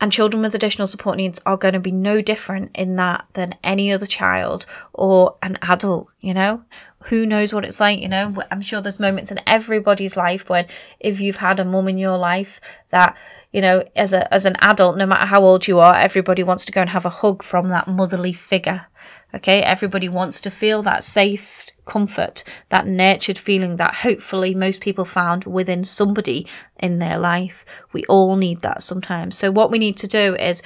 And 0.00 0.10
children 0.10 0.42
with 0.42 0.54
additional 0.54 0.86
support 0.86 1.18
needs 1.18 1.40
are 1.44 1.58
going 1.58 1.74
to 1.74 1.80
be 1.80 1.92
no 1.92 2.22
different 2.22 2.70
in 2.74 2.96
that 2.96 3.26
than 3.34 3.54
any 3.62 3.92
other 3.92 4.06
child 4.06 4.64
or 4.94 5.36
an 5.42 5.58
adult, 5.62 6.08
you 6.20 6.32
know? 6.32 6.62
Who 7.04 7.26
knows 7.26 7.52
what 7.52 7.64
it's 7.64 7.80
like, 7.80 8.00
you 8.00 8.08
know? 8.08 8.42
I'm 8.50 8.62
sure 8.62 8.80
there's 8.80 8.98
moments 8.98 9.30
in 9.30 9.40
everybody's 9.46 10.16
life 10.16 10.48
when 10.48 10.66
if 10.98 11.20
you've 11.20 11.36
had 11.36 11.60
a 11.60 11.64
mum 11.64 11.88
in 11.88 11.98
your 11.98 12.16
life 12.16 12.60
that, 12.90 13.16
you 13.52 13.60
know, 13.60 13.84
as 13.94 14.12
a 14.12 14.32
as 14.32 14.46
an 14.46 14.56
adult, 14.60 14.96
no 14.96 15.06
matter 15.06 15.26
how 15.26 15.42
old 15.42 15.68
you 15.68 15.80
are, 15.80 15.94
everybody 15.94 16.42
wants 16.42 16.64
to 16.64 16.72
go 16.72 16.80
and 16.80 16.90
have 16.90 17.04
a 17.04 17.10
hug 17.10 17.42
from 17.42 17.68
that 17.68 17.86
motherly 17.86 18.32
figure. 18.32 18.86
Okay? 19.34 19.60
Everybody 19.62 20.08
wants 20.08 20.40
to 20.42 20.50
feel 20.50 20.82
that 20.82 21.04
safe 21.04 21.66
comfort, 21.90 22.44
that 22.70 22.86
nurtured 22.86 23.36
feeling 23.36 23.76
that 23.76 23.96
hopefully 23.96 24.54
most 24.54 24.80
people 24.80 25.04
found 25.04 25.44
within 25.44 25.84
somebody 25.84 26.46
in 26.78 26.98
their 26.98 27.18
life. 27.18 27.64
We 27.92 28.04
all 28.04 28.36
need 28.36 28.62
that 28.62 28.82
sometimes. 28.82 29.36
So, 29.36 29.50
what 29.50 29.70
we 29.70 29.78
need 29.78 29.96
to 29.98 30.06
do 30.06 30.36
is 30.36 30.62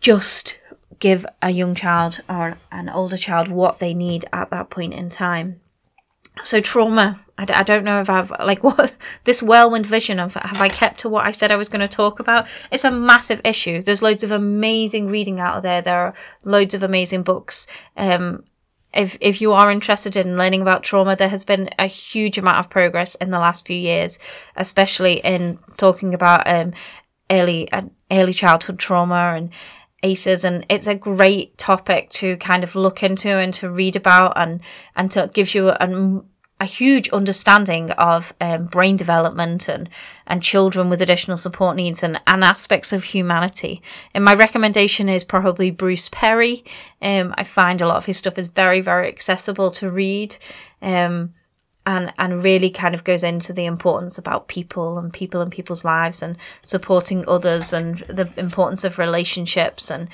just 0.00 0.58
give 0.98 1.24
a 1.40 1.50
young 1.50 1.74
child 1.74 2.20
or 2.28 2.58
an 2.72 2.88
older 2.88 3.16
child 3.16 3.48
what 3.48 3.78
they 3.78 3.94
need 3.94 4.24
at 4.32 4.50
that 4.50 4.70
point 4.70 4.94
in 4.94 5.08
time. 5.08 5.60
so 6.42 6.60
trauma 6.60 7.20
I 7.38 7.44
d- 7.44 7.54
I 7.54 7.62
don't 7.62 7.84
know 7.84 8.00
if 8.00 8.08
I've 8.08 8.30
like 8.30 8.64
what 8.68 8.96
this 9.24 9.42
whirlwind 9.42 9.86
vision 9.86 10.18
of 10.18 10.34
have 10.34 10.60
I 10.60 10.68
kept 10.68 11.00
to 11.00 11.08
what 11.08 11.26
I 11.26 11.30
said 11.30 11.52
I 11.52 11.56
was 11.56 11.68
going 11.68 11.86
to 11.86 11.88
talk 11.88 12.18
about. 12.18 12.46
It's 12.70 12.84
a 12.84 12.90
massive 12.90 13.40
issue. 13.44 13.82
There's 13.82 14.02
loads 14.02 14.24
of 14.24 14.32
amazing 14.32 15.08
reading 15.08 15.40
out 15.40 15.62
there. 15.62 15.82
There 15.82 15.98
are 15.98 16.14
loads 16.44 16.74
of 16.74 16.82
amazing 16.82 17.22
books. 17.22 17.66
Um, 17.96 18.44
if 18.96 19.16
if 19.20 19.40
you 19.40 19.52
are 19.52 19.70
interested 19.70 20.16
in 20.16 20.38
learning 20.38 20.62
about 20.62 20.82
trauma, 20.82 21.16
there 21.16 21.28
has 21.28 21.44
been 21.44 21.70
a 21.78 21.86
huge 21.86 22.38
amount 22.38 22.58
of 22.58 22.70
progress 22.70 23.14
in 23.16 23.30
the 23.30 23.38
last 23.38 23.66
few 23.66 23.76
years, 23.76 24.18
especially 24.56 25.14
in 25.20 25.58
talking 25.76 26.14
about 26.14 26.46
um, 26.46 26.72
early 27.30 27.70
uh, 27.72 27.82
early 28.10 28.32
childhood 28.32 28.78
trauma 28.78 29.34
and 29.36 29.50
ACEs, 30.02 30.44
and 30.44 30.64
it's 30.68 30.86
a 30.86 30.94
great 30.94 31.58
topic 31.58 32.10
to 32.10 32.36
kind 32.38 32.64
of 32.64 32.74
look 32.74 33.02
into 33.02 33.28
and 33.28 33.52
to 33.54 33.70
read 33.70 33.96
about, 33.96 34.32
and 34.36 34.60
and 34.94 35.10
to 35.12 35.30
gives 35.32 35.54
you 35.54 35.68
a, 35.70 36.22
a 36.58 36.64
huge 36.64 37.08
understanding 37.10 37.90
of 37.92 38.32
um, 38.40 38.64
brain 38.64 38.96
development 38.96 39.68
and, 39.68 39.90
and 40.26 40.42
children 40.42 40.88
with 40.88 41.02
additional 41.02 41.36
support 41.36 41.76
needs 41.76 42.02
and, 42.02 42.20
and 42.26 42.42
aspects 42.42 42.92
of 42.94 43.04
humanity. 43.04 43.82
And 44.14 44.24
my 44.24 44.34
recommendation 44.34 45.08
is 45.08 45.22
probably 45.22 45.70
Bruce 45.70 46.08
Perry. 46.10 46.64
Um, 47.02 47.34
I 47.36 47.44
find 47.44 47.80
a 47.80 47.86
lot 47.86 47.98
of 47.98 48.06
his 48.06 48.16
stuff 48.16 48.38
is 48.38 48.46
very, 48.46 48.80
very 48.80 49.08
accessible 49.08 49.70
to 49.72 49.90
read. 49.90 50.36
Um, 50.80 51.34
and, 51.88 52.12
and 52.18 52.42
really 52.42 52.70
kind 52.70 52.96
of 52.96 53.04
goes 53.04 53.22
into 53.22 53.52
the 53.52 53.66
importance 53.66 54.18
about 54.18 54.48
people 54.48 54.98
and 54.98 55.12
people 55.12 55.40
and 55.40 55.52
people's 55.52 55.84
lives 55.84 56.20
and 56.20 56.36
supporting 56.64 57.24
others 57.28 57.72
and 57.72 57.98
the 58.08 58.28
importance 58.36 58.82
of 58.82 58.98
relationships 58.98 59.88
and 59.90 60.08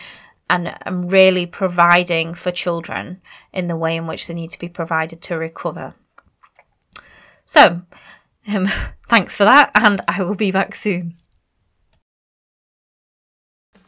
and, 0.50 0.76
and 0.84 1.10
really 1.10 1.46
providing 1.46 2.34
for 2.34 2.50
children 2.50 3.22
in 3.54 3.68
the 3.68 3.76
way 3.76 3.96
in 3.96 4.06
which 4.06 4.26
they 4.26 4.34
need 4.34 4.50
to 4.50 4.58
be 4.58 4.68
provided 4.68 5.22
to 5.22 5.38
recover. 5.38 5.94
So, 7.52 7.82
um, 8.48 8.66
thanks 9.10 9.36
for 9.36 9.44
that, 9.44 9.70
and 9.74 10.00
I 10.08 10.22
will 10.22 10.34
be 10.34 10.50
back 10.50 10.74
soon. 10.74 11.18